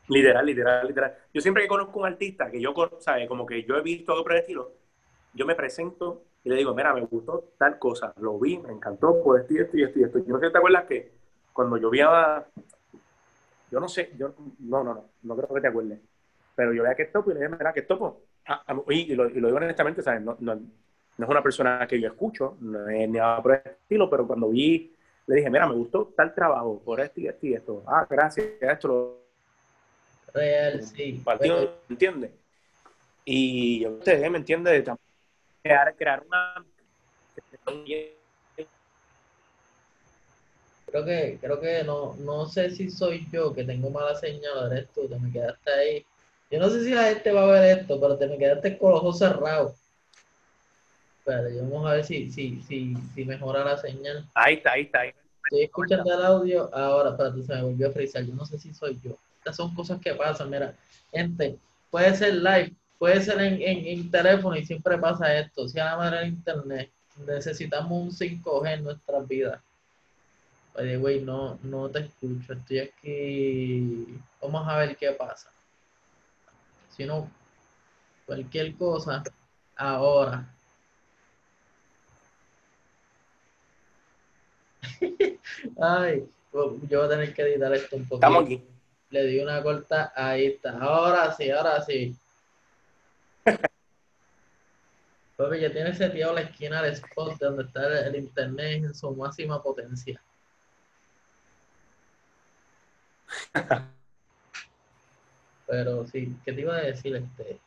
Literal, 0.08 0.46
literal, 0.46 0.88
literal. 0.88 1.16
Yo 1.34 1.42
siempre 1.42 1.64
que 1.64 1.70
conozco 1.70 2.00
un 2.00 2.08
artista 2.08 2.50
que 2.50 2.60
yo, 2.60 2.74
¿sabes? 3.00 3.28
Como 3.28 3.46
que 3.46 3.64
yo 3.64 3.78
he 3.78 3.82
visto 3.82 4.12
algo 4.12 4.24
por 4.24 4.34
el 4.34 4.40
estilo, 4.40 4.72
yo 5.34 5.46
me 5.46 5.56
presento 5.56 6.24
y 6.44 6.50
le 6.50 6.56
digo, 6.58 6.74
mira, 6.74 6.94
me 6.94 7.02
gustó 7.02 7.52
tal 7.58 7.80
cosa, 7.80 8.14
lo 8.18 8.38
vi, 8.38 8.58
me 8.58 8.74
encantó, 8.74 9.22
pues 9.24 9.44
esto 9.44 9.56
y 9.56 9.62
esto 9.62 9.78
y 9.78 9.84
esto 9.84 10.00
y 10.00 10.04
esto. 10.04 10.20
Yo 10.20 10.34
no 10.34 10.40
sé 10.40 10.48
si 10.48 10.52
te 10.52 10.58
acuerdas 10.58 10.86
que 10.86 11.12
cuando 11.54 11.78
yo 11.78 11.90
vi 11.90 12.02
a... 12.02 12.46
Yo 13.72 13.80
no 13.80 13.88
sé, 13.88 14.12
yo 14.18 14.34
no, 14.60 14.84
no, 14.84 14.94
no, 14.94 15.06
no 15.24 15.36
creo 15.36 15.56
que 15.56 15.62
te 15.62 15.68
acuerdes. 15.68 16.00
Pero 16.56 16.74
yo 16.74 16.84
veía 16.84 16.96
que 16.96 17.06
topo 17.06 17.32
y 17.32 17.34
le 17.34 17.40
dije, 17.40 17.56
mira, 17.58 17.74
que 17.74 17.84
topo. 17.84 18.22
Ah, 18.46 18.62
y, 18.90 19.16
lo, 19.16 19.30
y, 19.30 19.40
lo, 19.40 19.48
digo 19.48 19.58
honestamente, 19.58 20.02
¿sabes? 20.02 20.22
No, 20.22 20.36
no, 20.40 20.56
no 20.56 21.26
es 21.26 21.30
una 21.30 21.42
persona 21.42 21.88
que 21.88 22.00
yo 22.00 22.10
escucho, 22.10 22.58
no 22.60 22.88
es 22.90 23.08
ni 23.10 23.18
nada 23.18 23.42
por 23.42 23.54
el 23.54 23.62
estilo, 23.72 24.10
pero 24.10 24.28
cuando 24.28 24.50
vi, 24.50 24.94
le 25.26 25.36
dije, 25.36 25.50
mira, 25.50 25.68
me 25.68 25.76
gustó 25.76 26.14
tal 26.16 26.36
trabajo, 26.36 26.82
por 26.84 27.00
esto 27.00 27.22
y 27.22 27.28
esto 27.28 27.48
y 27.48 27.54
esto. 27.54 27.84
Ah, 27.88 28.06
gracias, 28.10 28.48
esto 28.60 28.88
lo... 28.88 29.24
Real, 30.34 30.84
sí. 30.84 31.22
Partido, 31.24 31.78
¿entiendes? 31.90 32.32
Y 33.24 33.88
ustedes, 33.88 34.30
¿me 34.30 34.40
entiende? 34.40 34.84
Crear, 35.64 35.96
crear 35.96 36.24
una... 36.28 36.66
Creo 40.86 41.06
que, 41.06 41.38
creo 41.42 41.60
que 41.60 41.84
no, 41.84 42.16
no 42.20 42.46
sé 42.46 42.70
si 42.70 42.92
soy 42.92 43.26
yo 43.32 43.54
que 43.54 43.64
tengo 43.64 43.90
mala 43.90 44.14
señal, 44.14 44.72
eres 44.72 44.90
tú, 44.94 45.08
te 45.08 45.18
me 45.18 45.32
quedaste 45.32 45.72
ahí. 45.72 46.06
Yo 46.52 46.60
no 46.60 46.70
sé 46.70 46.84
si 46.84 46.92
la 46.92 47.06
gente 47.06 47.32
va 47.32 47.44
a 47.44 47.60
ver 47.60 47.80
esto, 47.80 48.00
pero 48.00 48.18
te 48.18 48.28
me 48.28 48.38
quedaste 48.38 48.78
con 48.78 48.92
los 48.92 49.00
ojos 49.00 49.18
cerrados. 49.18 49.74
Espérate, 51.20 51.62
vamos 51.62 51.90
a 51.90 51.94
ver 51.94 52.04
si, 52.04 52.30
si, 52.30 52.62
si, 52.62 52.96
si 53.16 53.26
mejora 53.26 53.64
la 53.64 53.78
señal. 53.78 54.28
Ahí 54.36 54.56
está, 54.56 54.74
ahí 54.74 54.82
está. 54.84 55.00
Ahí. 55.00 55.14
Estoy 55.46 55.64
escuchando 55.64 56.14
el 56.14 56.26
audio 56.26 56.70
ahora, 56.76 57.12
espérate, 57.12 57.42
se 57.42 57.56
me 57.56 57.64
volvió 57.64 57.88
a 57.88 57.92
frizar. 57.92 58.24
Yo 58.24 58.36
no 58.36 58.46
sé 58.46 58.60
si 58.60 58.74
soy 58.74 59.00
yo. 59.02 59.18
Estas 59.38 59.56
son 59.56 59.74
cosas 59.74 60.00
que 60.00 60.14
pasan, 60.14 60.50
mira. 60.50 60.76
Gente, 61.12 61.58
puede 61.90 62.14
ser 62.16 62.36
live, 62.36 62.74
puede 63.04 63.20
ser 63.22 63.42
en, 63.42 63.62
en, 63.62 63.86
en 63.86 64.10
teléfono 64.10 64.56
y 64.56 64.66
siempre 64.66 64.98
pasa 64.98 65.38
esto. 65.38 65.68
Si 65.68 65.78
a 65.78 65.84
la 65.84 65.98
manera 65.98 66.22
de 66.22 66.28
internet, 66.28 66.90
necesitamos 67.28 67.92
un 67.92 68.12
5G 68.12 68.76
en 68.76 68.86
nuestras 68.86 69.28
vidas. 69.28 69.62
Oye, 70.74 70.96
güey, 70.96 71.20
no, 71.20 71.60
no 71.64 71.90
te 71.90 72.00
escucho. 72.00 72.54
Estoy 72.54 72.80
aquí. 72.80 74.08
Vamos 74.42 74.66
a 74.66 74.78
ver 74.78 74.96
qué 74.96 75.12
pasa. 75.12 75.52
Si 76.96 77.04
no, 77.04 77.30
cualquier 78.26 78.74
cosa, 78.78 79.22
ahora. 79.76 80.48
Ay, 85.82 86.26
yo 86.54 86.78
voy 86.90 87.06
a 87.06 87.10
tener 87.10 87.34
que 87.34 87.42
editar 87.42 87.74
esto 87.74 87.98
un 87.98 88.04
poco. 88.06 88.16
Estamos 88.16 88.46
aquí. 88.46 88.64
Le 89.10 89.26
di 89.26 89.40
una 89.40 89.62
corta, 89.62 90.14
ahí 90.16 90.46
está. 90.46 90.78
Ahora 90.78 91.34
sí, 91.34 91.52
ahora 91.52 91.84
sí. 91.84 92.16
Porque 95.36 95.62
ya 95.62 95.72
tiene 95.72 95.94
seteado 95.96 96.34
la 96.34 96.42
esquina 96.42 96.82
del 96.82 96.94
spot 96.94 97.40
donde 97.40 97.64
está 97.64 98.08
el, 98.08 98.16
internet 98.16 98.84
en 98.84 98.94
su 98.94 99.12
máxima 99.16 99.62
potencia. 99.62 100.22
Pero 105.68 106.06
sí, 106.06 106.36
¿qué 106.46 106.54
te 106.54 106.62
iba 106.62 106.76
a 106.76 106.82
decir? 106.82 107.16
Este? 107.16 107.60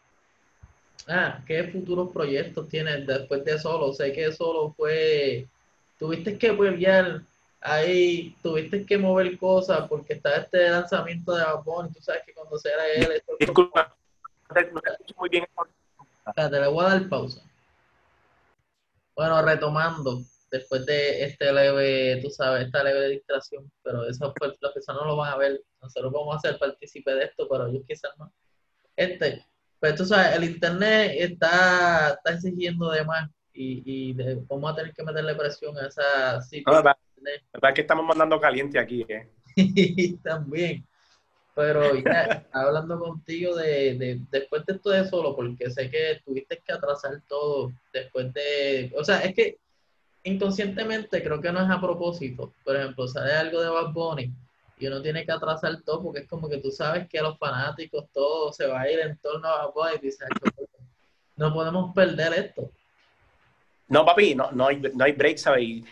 Ah, 1.09 1.42
¿qué 1.46 1.64
futuros 1.64 2.12
proyectos 2.12 2.68
tienes 2.68 3.07
después 3.07 3.44
de 3.44 3.59
Solo? 3.59 3.92
Sé 3.92 4.12
que 4.12 4.33
Solo 4.33 4.72
fue... 4.76 5.48
Tuviste 5.98 6.38
que 6.38 6.50
volver 6.50 7.22
ahí, 7.61 8.37
tuviste 8.42 8.85
que 8.85 8.98
mover 8.98 9.37
cosas 9.38 9.88
porque 9.88 10.12
está 10.14 10.37
este 10.37 10.68
lanzamiento 10.68 11.35
de 11.35 11.42
Japón 11.42 11.88
y 11.90 11.94
tú 11.94 12.02
sabes 12.02 12.22
que 12.24 12.35
cuando 12.35 12.59
sea 12.59 12.74
él... 12.94 13.11
Esto 13.12 13.37
Disculpa, 13.40 13.96
no 14.55 14.83
muy 15.16 15.29
bien. 15.29 15.46
Espérate, 16.26 16.61
le 16.61 16.68
voy 16.68 16.85
a 16.85 16.88
dar 16.88 17.09
pausa. 17.09 17.42
Bueno, 19.16 19.42
retomando, 19.42 20.20
después 20.50 20.85
de 20.85 21.24
este 21.24 21.52
leve, 21.52 22.20
tú 22.22 22.31
sabes, 22.31 22.66
esta 22.66 22.85
leve 22.85 23.09
distracción, 23.09 23.70
pero 23.83 24.07
eso 24.07 24.33
pues, 24.38 24.52
las 24.61 24.72
personas 24.72 25.02
no 25.02 25.09
lo 25.09 25.16
van 25.16 25.33
a 25.33 25.37
ver, 25.38 25.61
nosotros 25.81 26.12
vamos 26.12 26.37
a 26.37 26.40
ser 26.40 26.59
partícipes 26.59 27.14
de 27.14 27.24
esto, 27.24 27.48
pero 27.48 27.72
yo 27.72 27.81
quizás 27.87 28.12
no. 28.18 28.33
Este, 28.94 29.44
pues 29.81 29.94
tú 29.94 30.05
sabes, 30.05 30.37
el 30.37 30.44
internet 30.44 31.12
está, 31.18 32.11
está 32.11 32.35
exigiendo 32.35 32.90
de 32.90 33.05
más 33.05 33.31
y, 33.52 33.83
y 34.11 34.12
vamos 34.48 34.72
a 34.72 34.76
tener 34.76 34.92
que 34.92 35.02
meterle 35.02 35.35
presión 35.35 35.76
a 35.79 35.87
esa 35.87 36.40
situación. 36.42 36.85
No, 36.85 36.96
verdad, 37.52 37.74
que 37.74 37.81
estamos 37.81 38.05
mandando 38.05 38.38
caliente 38.38 38.79
aquí, 38.79 39.05
¿eh? 39.09 39.31
También. 40.22 40.87
Pero 41.57 41.81
hablando 42.53 43.01
contigo 43.01 43.57
de, 43.57 43.95
de, 43.95 44.21
después 44.31 44.66
de 44.66 44.75
esto 44.75 44.90
de 44.90 45.09
solo, 45.09 45.35
porque 45.35 45.71
sé 45.71 45.90
que 45.90 46.21
tuviste 46.23 46.62
que 46.64 46.73
atrasar 46.73 47.23
todo 47.27 47.73
después 47.95 48.31
de, 48.35 48.92
o 48.95 49.03
sea, 49.03 49.21
es 49.21 49.35
que 49.35 49.57
inconscientemente 50.25 51.23
creo 51.23 51.40
que 51.40 51.51
no 51.51 51.62
es 51.62 51.71
a 51.71 51.81
propósito. 51.81 52.53
Por 52.62 52.77
ejemplo, 52.77 53.09
sale 53.09 53.33
algo 53.33 53.62
de 53.62 53.71
Bad 53.71 53.95
Bunny 53.95 54.31
y 54.79 54.87
uno 54.87 55.01
tiene 55.01 55.25
que 55.25 55.33
atrasar 55.33 55.81
todo 55.81 56.03
porque 56.03 56.21
es 56.21 56.29
como 56.29 56.47
que 56.47 56.59
tú 56.59 56.71
sabes 56.71 57.09
que 57.09 57.21
a 57.21 57.23
los 57.23 57.38
fanáticos 57.38 58.05
todo 58.12 58.53
se 58.53 58.66
va 58.66 58.83
a 58.83 58.90
ir 58.90 58.99
en 59.01 59.16
torno 59.16 59.49
a 59.49 59.64
Bad 59.64 59.73
Bunny 59.73 59.97
y 60.03 60.07
dices, 60.07 60.29
no 61.37 61.55
podemos 61.55 61.95
perder 61.95 62.35
esto. 62.35 62.71
No, 63.88 64.05
papi, 64.05 64.35
no, 64.35 64.53
no, 64.53 64.66
hay, 64.66 64.77
no 64.77 65.05
hay 65.05 65.12
break, 65.12 65.38
¿sabes? 65.38 65.62
Y 65.62 65.85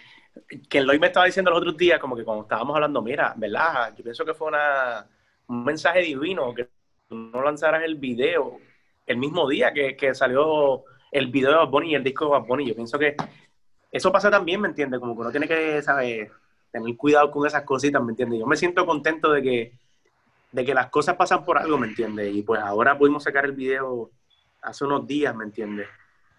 que 0.68 0.83
Lloyd 0.83 1.00
me 1.00 1.07
estaba 1.07 1.24
diciendo 1.24 1.50
los 1.50 1.61
otros 1.61 1.77
días, 1.79 1.98
como 1.98 2.14
que 2.14 2.24
cuando 2.24 2.42
estábamos 2.42 2.74
hablando, 2.74 3.00
mira, 3.00 3.33
¿verdad? 3.35 3.94
Yo 3.96 4.05
pienso 4.05 4.27
que 4.27 4.35
fue 4.35 4.48
una, 4.48 5.07
un 5.48 5.64
mensaje 5.64 6.00
divino 6.00 6.54
que 6.54 6.68
no 7.11 7.42
lanzaras 7.42 7.83
el 7.85 7.96
video 7.96 8.59
el 9.07 9.16
mismo 9.18 9.48
día 9.48 9.72
que, 9.72 9.96
que 9.96 10.14
salió 10.14 10.85
el 11.11 11.28
video 11.28 11.50
de 11.50 11.57
Bad 11.59 11.68
Bunny 11.68 11.92
y 11.92 11.94
el 11.94 12.04
disco 12.04 12.24
de 12.24 12.30
Bad 12.33 12.46
Bunny. 12.46 12.66
Yo 12.66 12.74
pienso 12.74 12.98
que 12.98 13.16
eso 13.90 14.11
pasa 14.11 14.30
también, 14.30 14.61
¿me 14.61 14.68
entiendes? 14.68 14.98
Como 14.98 15.14
que 15.14 15.20
uno 15.20 15.30
tiene 15.30 15.46
que, 15.46 15.80
¿sabes? 15.83 16.30
Tener 16.72 16.96
cuidado 16.96 17.30
con 17.30 17.46
esas 17.46 17.62
cositas, 17.62 18.02
¿me 18.02 18.12
entiendes? 18.12 18.40
Yo 18.40 18.46
me 18.46 18.57
siento 18.57 18.85
contento 18.85 19.30
de 19.30 19.42
que, 19.42 19.72
de 20.50 20.64
que 20.64 20.74
las 20.74 20.90
cosas 20.90 21.16
pasan 21.16 21.44
por 21.44 21.59
algo, 21.59 21.78
¿me 21.78 21.87
entiendes? 21.87 22.35
Y 22.35 22.42
pues 22.42 22.61
ahora 22.61 22.98
pudimos 22.98 23.22
sacar 23.22 23.44
el 23.44 23.52
video 23.52 24.11
hace 24.62 24.85
unos 24.85 25.07
días, 25.07 25.35
¿me 25.37 25.44
entiendes? 25.44 25.87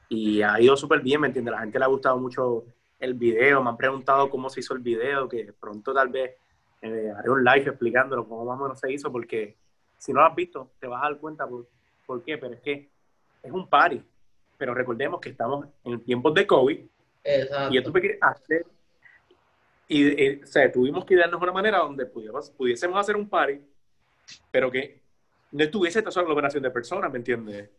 Y 0.10 0.42
ha 0.42 0.60
ido 0.60 0.76
súper 0.76 1.00
bien, 1.02 1.22
¿me 1.22 1.28
entiendes? 1.28 1.54
La 1.54 1.62
gente 1.62 1.80
le 1.80 1.86
ha 1.86 1.88
gustado 1.88 2.18
mucho 2.18 2.66
el 3.00 3.14
video, 3.14 3.64
me 3.64 3.70
han 3.70 3.78
preguntado 3.78 4.30
cómo 4.30 4.50
se 4.50 4.60
hizo 4.60 4.74
el 4.74 4.82
video, 4.82 5.30
que 5.30 5.54
pronto 5.58 5.94
tal 5.94 6.10
vez 6.10 6.32
eh, 6.86 7.12
haré 7.12 7.30
un 7.30 7.44
live 7.44 7.70
explicándolo 7.70 8.28
cómo 8.28 8.46
más 8.46 8.60
o 8.60 8.64
menos 8.64 8.80
se 8.80 8.92
hizo, 8.92 9.12
porque 9.12 9.56
si 9.98 10.14
no 10.14 10.22
lo 10.22 10.28
has 10.28 10.36
visto, 10.36 10.72
te 10.80 10.88
vas 10.88 11.02
a 11.04 11.10
dar 11.10 11.18
cuenta 11.18 11.48
por, 11.48 11.68
por 12.06 12.24
qué, 12.24 12.38
pero 12.38 12.54
es 12.54 12.62
que 12.62 12.90
es 13.42 13.52
un 13.52 13.68
party. 13.68 14.02
Pero 14.58 14.74
recordemos 14.74 15.20
que 15.20 15.30
estamos 15.30 15.68
en 15.84 16.02
tiempos 16.02 16.34
de 16.34 16.48
COVID 16.48 16.80
Exacto. 17.24 17.76
y 17.76 17.84
tuve 17.84 18.02
que 18.02 18.18
hacer, 18.22 18.66
y, 19.88 20.08
eh, 20.08 20.42
o 20.44 20.48
sea, 20.48 20.72
tuvimos 20.72 21.06
que 21.06 21.16
darnos 21.16 21.42
una 21.42 21.52
manera 21.52 21.80
donde 21.80 22.06
pudiésemos, 22.06 22.50
pudiésemos 22.52 23.00
hacer 23.00 23.16
un 23.16 23.28
party, 23.28 23.60
pero 24.52 24.72
que 24.72 25.02
no 25.52 25.64
estuviese 25.64 26.00
esta 26.00 26.12
sola 26.12 26.24
aglomeración 26.24 26.64
de 26.64 26.72
personas, 26.72 27.12
¿me 27.12 27.18
entiendes? 27.18 27.70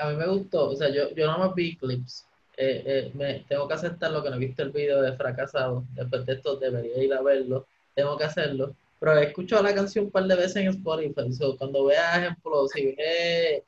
A 0.00 0.10
mí 0.10 0.16
me 0.16 0.26
gustó, 0.26 0.70
o 0.70 0.76
sea, 0.76 0.88
yo, 0.88 1.10
yo 1.14 1.26
no 1.26 1.38
más 1.38 1.54
vi 1.54 1.76
clips. 1.76 2.26
Eh, 2.56 2.82
eh, 2.86 3.10
me, 3.14 3.44
tengo 3.48 3.66
que 3.66 3.74
aceptar 3.74 4.12
lo 4.12 4.22
que 4.22 4.30
no 4.30 4.36
he 4.36 4.38
visto 4.38 4.62
el 4.62 4.70
video 4.70 5.02
de 5.02 5.12
fracasado. 5.16 5.84
Después 5.92 6.24
de 6.24 6.34
esto 6.34 6.56
debería 6.56 7.02
ir 7.02 7.12
a 7.12 7.22
verlo. 7.22 7.66
Tengo 7.94 8.16
que 8.16 8.24
hacerlo. 8.24 8.74
Pero 8.98 9.18
he 9.18 9.24
escuchado 9.24 9.62
la 9.62 9.74
canción 9.74 10.06
un 10.06 10.10
par 10.10 10.24
de 10.24 10.36
veces 10.36 10.56
en 10.56 10.68
Spotify. 10.68 11.28
cuando 11.58 11.84
vea 11.84 12.16
ejemplo, 12.16 12.66
si 12.68 12.86
ve 12.86 13.62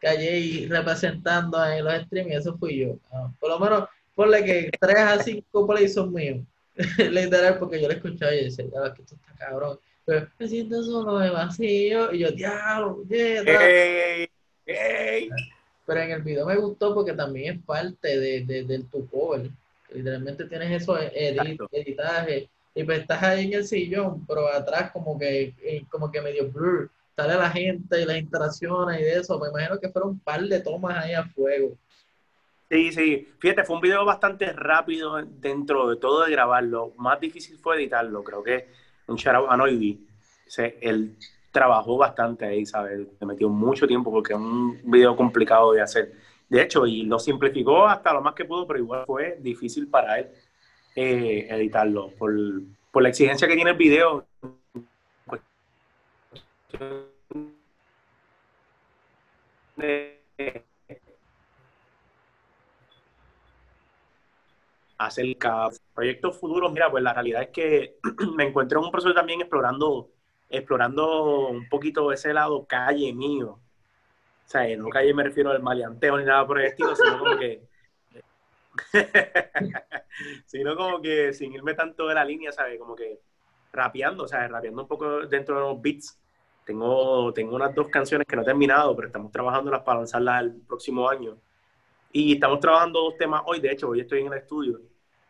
Calle 0.00 0.66
representando 0.68 1.64
en 1.64 1.84
los 1.84 1.94
streaming, 1.94 2.32
eso 2.32 2.56
fui 2.58 2.80
yo. 2.80 2.98
Ah, 3.12 3.30
por 3.40 3.50
lo 3.50 3.58
menos, 3.58 3.88
ponle 4.14 4.44
que 4.44 4.70
3 4.78 4.96
a 4.98 5.22
5 5.22 5.66
plays 5.66 5.94
son 5.94 6.12
míos. 6.12 6.40
Literal, 6.98 7.58
porque 7.58 7.80
yo 7.80 7.88
lo 7.88 7.94
escuchaba 7.94 8.34
y 8.34 8.44
decía, 8.44 8.64
que 8.94 9.02
esto 9.02 9.14
está 9.14 9.32
cabrón. 9.38 9.78
Pero 10.04 10.28
me 10.38 10.48
siento 10.48 10.82
solo 10.82 11.18
de 11.18 11.30
vacío. 11.30 12.12
Y 12.12 12.18
yo, 12.18 12.30
diablo, 12.32 13.02
yeah, 13.08 13.42
Pero 15.86 16.00
en 16.00 16.10
el 16.10 16.22
video 16.22 16.46
me 16.46 16.56
gustó 16.56 16.94
porque 16.94 17.12
también 17.12 17.54
es 17.54 17.62
parte 17.64 18.18
de, 18.18 18.44
de, 18.44 18.64
del 18.64 18.86
tu 18.86 19.08
cover. 19.08 19.48
Literalmente 19.90 20.44
tienes 20.46 20.82
eso 20.82 20.98
edit, 20.98 21.60
editaje 21.70 22.48
y 22.74 22.84
pues 22.84 23.00
estás 23.00 23.22
ahí 23.22 23.46
en 23.46 23.54
el 23.54 23.64
sillón, 23.64 24.26
pero 24.26 24.48
atrás 24.48 24.90
como 24.90 25.18
que, 25.18 25.54
eh, 25.62 25.84
como 25.88 26.10
que 26.10 26.20
medio 26.20 26.50
blur, 26.50 26.90
sale 27.14 27.34
la 27.34 27.50
gente 27.50 28.02
y 28.02 28.04
las 28.04 28.18
interacciones 28.18 29.00
y 29.00 29.04
de 29.04 29.20
eso, 29.20 29.38
me 29.38 29.48
imagino 29.48 29.78
que 29.78 29.88
fueron 29.88 30.10
un 30.10 30.18
par 30.18 30.42
de 30.42 30.60
tomas 30.60 30.96
ahí 31.04 31.14
a 31.14 31.24
fuego. 31.24 31.76
Sí, 32.68 32.92
sí, 32.92 33.28
fíjate, 33.38 33.64
fue 33.64 33.76
un 33.76 33.82
video 33.82 34.04
bastante 34.04 34.52
rápido 34.52 35.22
dentro 35.22 35.88
de 35.88 35.96
todo 35.96 36.24
de 36.24 36.32
grabarlo, 36.32 36.92
más 36.96 37.20
difícil 37.20 37.58
fue 37.58 37.76
editarlo, 37.76 38.24
creo 38.24 38.42
que 38.42 38.68
un 39.06 39.16
shout 39.16 39.46
a 39.48 39.56
Noidy, 39.56 40.06
él 40.80 41.16
trabajó 41.52 41.96
bastante 41.96 42.44
ahí, 42.46 42.66
¿sabes? 42.66 43.06
Le 43.20 43.26
metió 43.26 43.48
mucho 43.48 43.86
tiempo 43.86 44.10
porque 44.10 44.32
es 44.32 44.38
un 44.38 44.80
video 44.84 45.14
complicado 45.14 45.72
de 45.72 45.82
hacer. 45.82 46.12
De 46.48 46.60
hecho, 46.60 46.84
y 46.86 47.02
lo 47.04 47.18
simplificó 47.18 47.86
hasta 47.86 48.12
lo 48.12 48.20
más 48.20 48.34
que 48.34 48.44
pudo, 48.44 48.66
pero 48.66 48.80
igual 48.80 49.04
fue 49.06 49.38
difícil 49.40 49.88
para 49.88 50.18
él 50.18 50.28
eh, 50.94 51.46
editarlo 51.50 52.10
por, 52.10 52.32
por, 52.90 53.02
la 53.02 53.08
exigencia 53.08 53.48
que 53.48 53.54
tiene 53.54 53.70
el 53.70 53.76
video. 53.76 54.26
acerca 64.98 65.68
de 65.70 65.78
proyectos 65.94 66.38
futuros, 66.38 66.72
mira, 66.72 66.90
pues 66.90 67.02
la 67.02 67.12
realidad 67.12 67.42
es 67.42 67.48
que 67.48 67.96
me 68.36 68.44
encuentro 68.44 68.78
en 68.80 68.86
un 68.86 68.90
proceso 68.90 69.14
también 69.14 69.40
explorando, 69.40 70.10
explorando 70.48 71.48
un 71.48 71.68
poquito 71.68 72.12
ese 72.12 72.32
lado 72.32 72.64
calle 72.66 73.12
mío. 73.12 73.58
O 74.46 74.48
sea, 74.48 74.76
no 74.76 74.88
calle 74.88 75.14
me 75.14 75.24
refiero 75.24 75.50
al 75.50 75.62
maleanteo 75.62 76.18
ni 76.18 76.24
nada 76.24 76.46
por 76.46 76.60
el 76.60 76.66
estilo, 76.66 76.94
sino 76.94 77.18
como 77.18 77.36
que 77.36 77.62
sino 80.46 80.76
como 80.76 81.00
que 81.00 81.32
sin 81.32 81.52
irme 81.52 81.74
tanto 81.74 82.06
de 82.08 82.14
la 82.14 82.24
línea, 82.24 82.52
¿sabes? 82.52 82.78
Como 82.78 82.94
que 82.94 83.20
rapeando, 83.72 84.26
¿sabes? 84.26 84.50
Rapeando 84.50 84.82
un 84.82 84.88
poco 84.88 85.26
dentro 85.26 85.56
de 85.56 85.60
los 85.60 85.80
beats. 85.80 86.18
Tengo, 86.64 87.32
tengo 87.32 87.56
unas 87.56 87.74
dos 87.74 87.88
canciones 87.88 88.26
que 88.26 88.36
no 88.36 88.42
he 88.42 88.44
terminado, 88.44 88.94
pero 88.96 89.08
estamos 89.08 89.30
trabajándolas 89.30 89.82
para 89.82 89.98
lanzarlas 89.98 90.42
el 90.42 90.52
próximo 90.66 91.08
año. 91.08 91.36
Y 92.12 92.34
estamos 92.34 92.60
trabajando 92.60 93.00
dos 93.00 93.16
temas 93.18 93.42
hoy, 93.44 93.60
de 93.60 93.72
hecho, 93.72 93.88
hoy 93.88 94.00
estoy 94.00 94.20
en 94.20 94.28
el 94.28 94.34
estudio. 94.34 94.80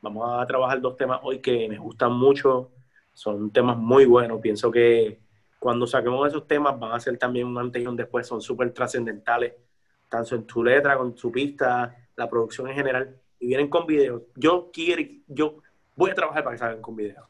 Vamos 0.00 0.28
a 0.40 0.46
trabajar 0.46 0.80
dos 0.80 0.96
temas 0.96 1.18
hoy 1.22 1.40
que 1.40 1.68
me 1.68 1.78
gustan 1.78 2.12
mucho. 2.12 2.70
Son 3.12 3.50
temas 3.50 3.76
muy 3.76 4.04
buenos. 4.04 4.40
Pienso 4.40 4.70
que 4.70 5.18
cuando 5.58 5.86
saquemos 5.86 6.28
esos 6.28 6.46
temas 6.46 6.78
van 6.78 6.92
a 6.92 7.00
ser 7.00 7.16
también 7.16 7.46
un 7.46 7.58
antes 7.58 7.82
y 7.82 7.86
un 7.86 7.96
después. 7.96 8.26
Son 8.26 8.40
súper 8.40 8.72
trascendentales, 8.72 9.54
tanto 10.08 10.36
en 10.36 10.46
tu 10.46 10.62
letra, 10.62 10.96
con 10.98 11.16
su 11.16 11.32
pista, 11.32 11.96
la 12.16 12.28
producción 12.28 12.68
en 12.68 12.74
general 12.74 13.23
y 13.44 13.48
vienen 13.48 13.68
con 13.68 13.86
videos. 13.86 14.22
Yo 14.36 14.70
quiero, 14.72 15.02
yo 15.28 15.56
voy 15.96 16.10
a 16.10 16.14
trabajar 16.14 16.42
para 16.42 16.54
que 16.54 16.60
salgan 16.60 16.80
con 16.80 16.96
videos. 16.96 17.26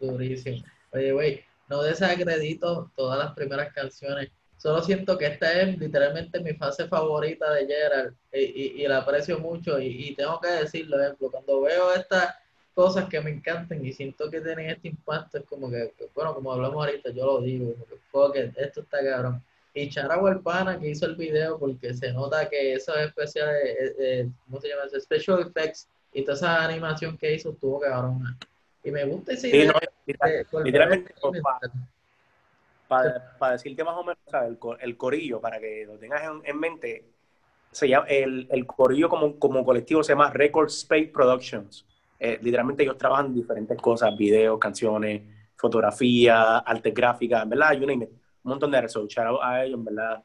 Durísimo. 0.00 0.64
Oye, 0.90 1.12
güey, 1.12 1.44
no 1.68 1.82
desacredito 1.82 2.90
todas 2.96 3.16
las 3.16 3.32
primeras 3.34 3.72
canciones. 3.72 4.30
Solo 4.56 4.82
siento 4.82 5.16
que 5.16 5.26
esta 5.26 5.60
es 5.60 5.78
literalmente 5.78 6.40
mi 6.40 6.54
fase 6.54 6.88
favorita 6.88 7.52
de 7.54 7.66
Gerald 7.66 8.14
y, 8.32 8.86
la 8.88 8.98
aprecio 8.98 9.38
mucho 9.38 9.80
y, 9.80 10.14
tengo 10.16 10.40
que 10.40 10.48
decirlo, 10.48 11.00
ejemplo, 11.00 11.30
cuando 11.30 11.60
veo 11.62 11.94
estas 11.94 12.34
cosas 12.74 13.08
que 13.08 13.20
me 13.20 13.30
encantan 13.30 13.84
y 13.84 13.92
siento 13.92 14.30
que 14.30 14.40
tienen 14.40 14.70
este 14.70 14.88
impacto, 14.88 15.38
es 15.38 15.44
como 15.44 15.70
que, 15.70 15.92
bueno, 16.14 16.34
como 16.34 16.52
hablamos 16.52 16.86
ahorita, 16.86 17.10
yo 17.10 17.24
lo 17.24 17.40
digo, 17.40 17.74
como 18.10 18.32
que, 18.32 18.52
esto 18.56 18.80
está 18.80 18.98
cabrón. 19.04 19.42
Y 19.74 19.88
Chara 19.88 20.20
Pana 20.42 20.78
que 20.78 20.90
hizo 20.90 21.06
el 21.06 21.16
video 21.16 21.58
porque 21.58 21.94
se 21.94 22.12
nota 22.12 22.48
que 22.48 22.74
eso 22.74 22.94
es 22.94 23.08
especial, 23.08 23.48
eh, 23.54 23.94
eh, 23.98 24.28
¿cómo 24.44 24.60
se 24.60 24.68
llama? 24.68 24.82
Special 25.00 25.40
effects 25.40 25.88
y 26.12 26.22
toda 26.22 26.36
esa 26.36 26.64
animación 26.64 27.16
que 27.16 27.34
hizo 27.34 27.50
estuvo 27.50 27.80
cabrón. 27.80 28.38
Y 28.84 28.90
me 28.90 29.04
gusta 29.04 29.32
ese 29.32 29.50
sí, 29.50 29.68
literalmente, 30.64 31.14
para, 33.38 33.52
decirte 33.52 33.82
más 33.84 33.96
o 33.96 34.04
menos, 34.04 34.18
el, 34.32 34.58
el, 34.80 34.96
corillo, 34.96 35.40
para 35.40 35.58
que 35.58 35.86
lo 35.86 35.96
tengas 35.96 36.22
en, 36.44 36.60
mente, 36.60 37.04
se 37.70 37.88
llama, 37.88 38.06
el, 38.08 38.46
el 38.50 38.66
corillo 38.66 39.08
como, 39.08 39.38
como 39.38 39.64
colectivo 39.64 40.02
se 40.02 40.12
llama 40.12 40.30
Record 40.30 40.68
Space 40.68 41.06
Productions. 41.06 41.86
Eh, 42.18 42.38
literalmente 42.42 42.82
ellos 42.82 42.98
trabajan 42.98 43.26
en 43.26 43.34
diferentes 43.34 43.78
cosas, 43.80 44.14
videos, 44.16 44.58
canciones, 44.58 45.22
fotografía, 45.56 46.58
arte 46.58 46.90
gráfica, 46.90 47.44
¿verdad? 47.44 47.72
Un 48.44 48.50
montón 48.50 48.70
de 48.70 48.80
research 48.80 49.18
a 49.18 49.64
ellos, 49.64 49.82
verdad. 49.82 50.22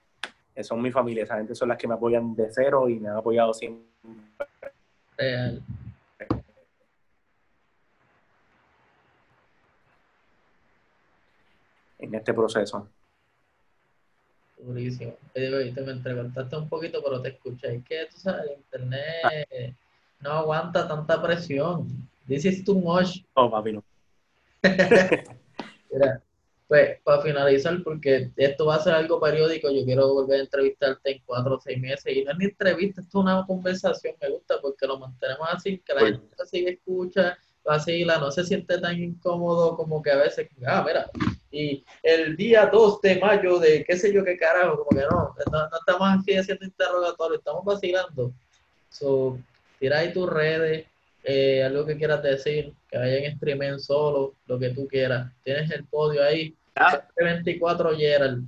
Eh, 0.56 0.63
son 0.63 0.82
mi 0.82 0.91
familia, 0.91 1.23
esa 1.23 1.38
gente 1.38 1.53
son 1.53 1.69
las 1.69 1.77
que 1.77 1.88
me 1.88 1.93
apoyan 1.93 2.36
de 2.36 2.47
cero 2.49 2.89
y 2.89 2.99
me 2.99 3.10
han 3.10 3.17
apoyado 3.17 3.53
siempre. 3.53 3.86
en 11.99 12.15
este 12.15 12.34
proceso. 12.34 12.88
Durísimo. 14.58 15.15
Te 15.34 15.49
me 15.49 15.91
entregaste 15.91 16.56
un 16.56 16.69
poquito, 16.69 17.03
pero 17.03 17.21
te 17.21 17.30
escuché. 17.30 17.75
Es 17.75 17.84
que 17.84 18.08
tú 18.12 18.17
sabes, 18.17 18.49
el 18.49 18.58
internet 18.58 19.75
no 20.19 20.32
aguanta 20.32 20.88
tanta 20.88 21.21
presión. 21.21 21.88
This 22.27 22.45
is 22.45 22.63
too 22.63 22.75
much. 22.75 23.23
Oh, 23.36 23.49
papi, 23.49 23.73
no. 23.73 23.84
Mira, 25.91 26.21
pues 26.67 26.99
para 27.03 27.21
finalizar, 27.21 27.82
porque 27.84 28.30
esto 28.36 28.65
va 28.65 28.75
a 28.75 28.84
ser 28.84 28.93
algo 28.93 29.21
periódico, 29.21 29.71
yo 29.71 29.86
quiero 29.86 30.13
volver 30.13 30.39
a 30.39 30.43
entrevistarte 30.43 31.12
en 31.12 31.21
cuatro 31.25 31.56
o 31.56 31.60
seis 31.62 31.80
meses. 31.80 32.15
Y 32.15 32.23
no 32.23 32.32
es 32.32 32.38
ni 32.38 32.45
entrevista, 32.45 33.01
esto 33.01 33.19
es 33.19 33.23
una 33.23 33.45
conversación, 33.45 34.15
me 34.21 34.30
gusta, 34.30 34.56
porque 34.62 34.86
lo 34.86 34.99
mantenemos 34.99 35.47
así, 35.49 35.80
que 35.80 35.93
la 35.93 35.99
pues 36.01 36.12
gente 36.13 36.36
así 36.39 36.65
escucha, 36.67 37.38
vacila, 37.63 38.17
no 38.17 38.32
se 38.32 38.43
siente 38.43 38.80
tan 38.80 39.01
incómodo 39.01 39.77
como 39.77 40.01
que 40.01 40.12
a 40.12 40.17
veces, 40.17 40.49
ah, 40.65 40.84
mira, 40.86 41.10
y 41.51 41.84
el 42.03 42.36
día 42.36 42.65
2 42.65 43.01
de 43.01 43.19
mayo 43.19 43.60
de 43.60 43.84
qué 43.86 43.97
sé 43.97 44.12
yo 44.13 44.23
qué 44.23 44.38
carajo, 44.38 44.84
como 44.84 44.89
que 44.89 45.06
no, 45.10 45.34
no, 45.51 45.77
estamos 45.77 46.19
aquí 46.19 46.36
haciendo 46.36 46.65
interrogatorio, 46.65 47.38
estamos 47.38 47.63
vacilando. 47.63 48.34
So, 48.89 49.38
tira 49.80 49.99
ahí 49.99 50.12
tus 50.12 50.30
redes, 50.30 50.86
eh, 51.29 51.61
algo 51.61 51.85
que 51.85 51.97
quieras 51.97 52.23
decir, 52.23 52.73
que 52.89 52.97
vayan 52.97 53.17
en 53.17 53.31
streaming 53.33 53.79
solo, 53.79 54.35
lo 54.45 54.57
que 54.57 54.69
tú 54.69 54.87
quieras. 54.87 55.29
Tienes 55.43 55.69
el 55.71 55.83
podio 55.83 56.23
ahí. 56.23 56.55
24 57.17 57.97
Gerald. 57.97 58.45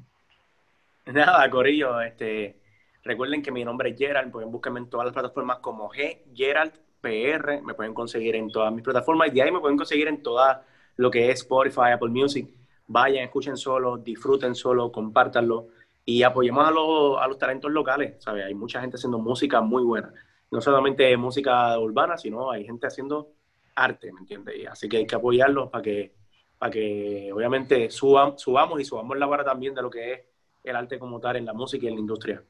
Nada, 1.07 1.49
Corillo, 1.49 1.99
este, 1.99 2.55
recuerden 3.03 3.41
que 3.41 3.51
mi 3.51 3.65
nombre 3.65 3.89
es 3.89 3.97
Gerald, 3.97 4.31
pueden 4.31 4.49
buscarme 4.49 4.79
en 4.79 4.89
todas 4.89 5.07
las 5.07 5.13
plataformas 5.13 5.59
como 5.59 5.89
G 5.89 6.19
Gerald 6.33 6.71
PR, 7.01 7.61
me 7.63 7.73
pueden 7.73 7.93
conseguir 7.93 8.35
en 8.35 8.49
todas 8.49 8.71
mis 8.71 8.83
plataformas 8.83 9.27
y 9.27 9.31
de 9.31 9.41
ahí 9.41 9.51
me 9.51 9.59
pueden 9.59 9.77
conseguir 9.77 10.07
en 10.07 10.23
toda 10.23 10.65
lo 10.95 11.11
que 11.11 11.31
es 11.31 11.39
Spotify, 11.39 11.91
Apple 11.93 12.09
Music. 12.09 12.47
Vayan, 12.87 13.25
escuchen 13.25 13.57
solo, 13.57 13.97
disfruten 13.97 14.55
solo, 14.55 14.89
compártanlo 14.89 15.67
y 16.05 16.23
apoyemos 16.23 16.65
a 16.65 16.71
los, 16.71 17.21
a 17.21 17.27
los 17.27 17.37
talentos 17.37 17.71
locales, 17.71 18.15
¿sabes? 18.19 18.45
Hay 18.45 18.53
mucha 18.53 18.79
gente 18.79 18.95
haciendo 18.95 19.17
música 19.17 19.59
muy 19.59 19.83
buena 19.83 20.13
no 20.51 20.61
solamente 20.61 21.15
música 21.17 21.77
urbana, 21.79 22.17
sino 22.17 22.51
hay 22.51 22.65
gente 22.65 22.87
haciendo 22.87 23.31
arte, 23.75 24.11
¿me 24.11 24.21
entiendes? 24.21 24.67
Así 24.67 24.89
que 24.89 24.97
hay 24.97 25.07
que 25.07 25.15
apoyarlos 25.15 25.69
para 25.69 25.81
que, 25.81 26.11
para 26.57 26.71
que 26.71 27.31
obviamente 27.33 27.89
suban, 27.91 28.37
subamos 28.37 28.79
y 28.81 28.85
subamos 28.85 29.17
la 29.17 29.25
vara 29.25 29.43
también 29.43 29.73
de 29.73 29.81
lo 29.81 29.89
que 29.89 30.13
es 30.13 30.19
el 30.63 30.75
arte 30.75 30.99
como 30.99 31.19
tal 31.19 31.37
en 31.37 31.45
la 31.45 31.53
música 31.53 31.85
y 31.85 31.89
en 31.89 31.95
la 31.95 32.01
industria. 32.01 32.43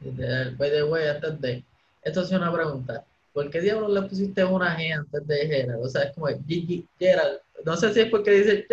By 0.00 0.70
the 0.70 0.84
way, 0.84 1.08
antes 1.08 1.40
de, 1.40 1.64
esto 2.02 2.22
es 2.22 2.30
una 2.30 2.52
pregunta. 2.52 3.04
¿Por 3.32 3.50
qué 3.50 3.60
diablos 3.60 3.92
le 3.92 4.02
pusiste 4.02 4.44
una 4.44 4.76
G 4.76 4.92
antes 4.96 5.26
de 5.26 5.46
Gerald? 5.46 5.84
O 5.84 5.88
sea, 5.88 6.04
es 6.04 6.14
como 6.14 6.26
Gigi 6.46 6.86
Gerald. 6.98 7.40
No 7.64 7.76
sé 7.76 7.92
si 7.92 8.00
es 8.00 8.10
porque 8.10 8.30
dice 8.30 8.66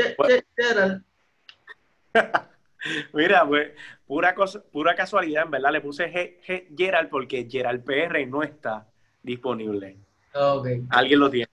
Gerald. 0.56 1.04
Mira, 3.13 3.48
pues, 3.48 3.71
pura, 4.08 4.36
cosa, 4.36 4.63
pura 4.72 4.96
casualidad, 4.96 5.46
en 5.46 5.52
verdad, 5.52 5.72
le 5.72 5.82
puse 5.82 6.12
G, 6.12 6.68
Gerald 6.76 7.10
porque 7.10 7.48
Gerald 7.50 7.84
PR 7.84 8.26
no 8.28 8.44
está 8.44 8.88
disponible. 9.24 9.98
Okay. 10.34 10.84
Alguien 10.89 11.20
lo 11.20 11.30
tiene. 11.30 11.50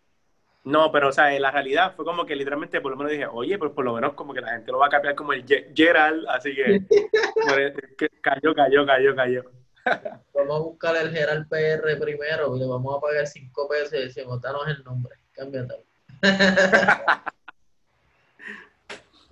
No, 0.65 0.93
pero, 0.93 1.09
o 1.09 1.13
sea, 1.13 1.37
la 1.41 1.51
realidad 1.51 1.95
fue 1.97 2.05
como 2.05 2.25
que 2.25 2.37
literalmente 2.37 2.81
por 2.81 2.93
lo 2.93 2.97
menos 2.97 3.11
dije, 3.11 3.27
oye, 3.27 3.59
pues 3.59 3.73
por 3.73 3.85
lo 3.85 3.95
menos 3.95 4.15
como 4.15 4.33
que 4.33 4.41
la 4.41 4.53
gente 4.53 4.71
lo 4.71 4.79
va 4.79 4.87
a 4.87 4.91
cambiar 4.91 5.17
como 5.17 5.33
el 5.33 5.45
Gerald, 5.75 6.25
así 6.29 6.55
que, 7.99 8.09
cayó, 8.21 8.55
cayó, 8.55 8.87
cayó, 8.87 9.17
cayó. 9.17 9.43
vamos 10.35 10.57
a 10.57 10.61
buscar 10.61 10.97
el 10.97 11.11
Gerald 11.11 11.49
PR 11.49 11.99
primero 12.01 12.57
le 12.57 12.65
vamos 12.67 12.97
a 12.97 13.01
pagar 13.01 13.27
cinco 13.27 13.69
pesos 13.69 13.95
y 13.95 14.03
decimos, 14.03 14.41
danos 14.41 14.69
el 14.69 14.85
nombre, 14.85 15.17
cámbiate. 15.33 15.85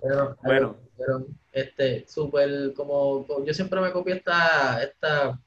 pero, 0.01 0.35
bueno. 0.43 0.75
Pero, 1.01 1.25
este, 1.51 2.05
súper, 2.07 2.73
como, 2.75 3.25
yo 3.43 3.53
siempre 3.53 3.81
me 3.81 3.91
copio 3.91 4.13
esta, 4.13 4.83
esta 4.83 5.39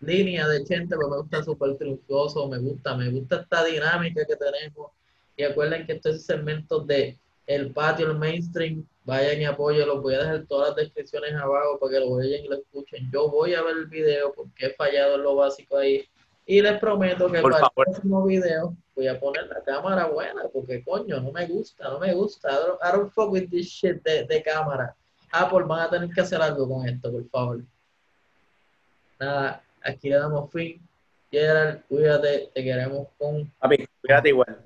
línea 0.00 0.48
de 0.48 0.64
gente, 0.66 0.96
porque 0.96 1.10
me 1.10 1.16
gusta 1.18 1.44
súper 1.44 1.76
triunfoso, 1.76 2.48
me 2.48 2.58
gusta, 2.58 2.96
me 2.96 3.08
gusta 3.10 3.42
esta 3.42 3.64
dinámica 3.64 4.24
que 4.26 4.36
tenemos. 4.36 4.90
Y 5.36 5.44
acuerden 5.44 5.86
que 5.86 5.92
estos 5.92 6.22
segmentos 6.22 6.86
de 6.86 7.16
el 7.46 7.72
patio, 7.72 8.10
el 8.10 8.18
mainstream, 8.18 8.84
vayan 9.04 9.40
y 9.40 9.44
apoyen, 9.44 9.86
los 9.86 10.02
voy 10.02 10.14
a 10.14 10.20
dejar 10.20 10.46
todas 10.46 10.68
las 10.68 10.76
descripciones 10.76 11.32
abajo 11.34 11.78
para 11.78 11.92
que 11.92 12.00
lo 12.00 12.16
vean 12.16 12.44
y 12.44 12.48
lo 12.48 12.56
escuchen. 12.56 13.10
Yo 13.12 13.30
voy 13.30 13.54
a 13.54 13.62
ver 13.62 13.76
el 13.76 13.86
video 13.86 14.32
porque 14.32 14.66
he 14.66 14.74
fallado 14.74 15.16
en 15.16 15.22
lo 15.22 15.36
básico 15.36 15.76
ahí. 15.76 16.04
Y 16.46 16.60
les 16.60 16.78
prometo 16.78 17.30
que 17.30 17.40
para 17.40 17.58
el 17.58 17.62
próximo 17.74 18.24
video 18.24 18.74
voy 18.96 19.06
a 19.06 19.18
poner 19.18 19.46
la 19.46 19.62
cámara 19.62 20.06
buena, 20.06 20.42
porque 20.52 20.82
coño, 20.82 21.20
no 21.20 21.30
me 21.30 21.46
gusta, 21.46 21.88
no 21.88 21.98
me 21.98 22.12
gusta. 22.14 22.50
I 22.50 22.92
don't, 22.92 23.12
fuck 23.12 23.30
with 23.30 23.48
this 23.48 23.66
shit 23.66 24.02
de, 24.02 24.24
de 24.24 24.42
cámara. 24.42 24.94
Apple 25.30 25.64
van 25.64 25.80
a 25.80 25.90
tener 25.90 26.10
que 26.10 26.20
hacer 26.20 26.42
algo 26.42 26.68
con 26.68 26.86
esto, 26.86 27.10
por 27.10 27.28
favor. 27.28 27.60
Nada, 29.18 29.62
aquí 29.82 30.08
le 30.08 30.16
damos 30.16 30.50
fin. 30.50 30.80
Gerald, 31.30 31.82
cuídate, 31.88 32.50
te 32.52 32.62
queremos 32.62 33.06
con. 33.16 33.50
A 33.60 33.68
mí, 33.68 33.76
cuídate 34.02 34.28
igual. 34.28 34.58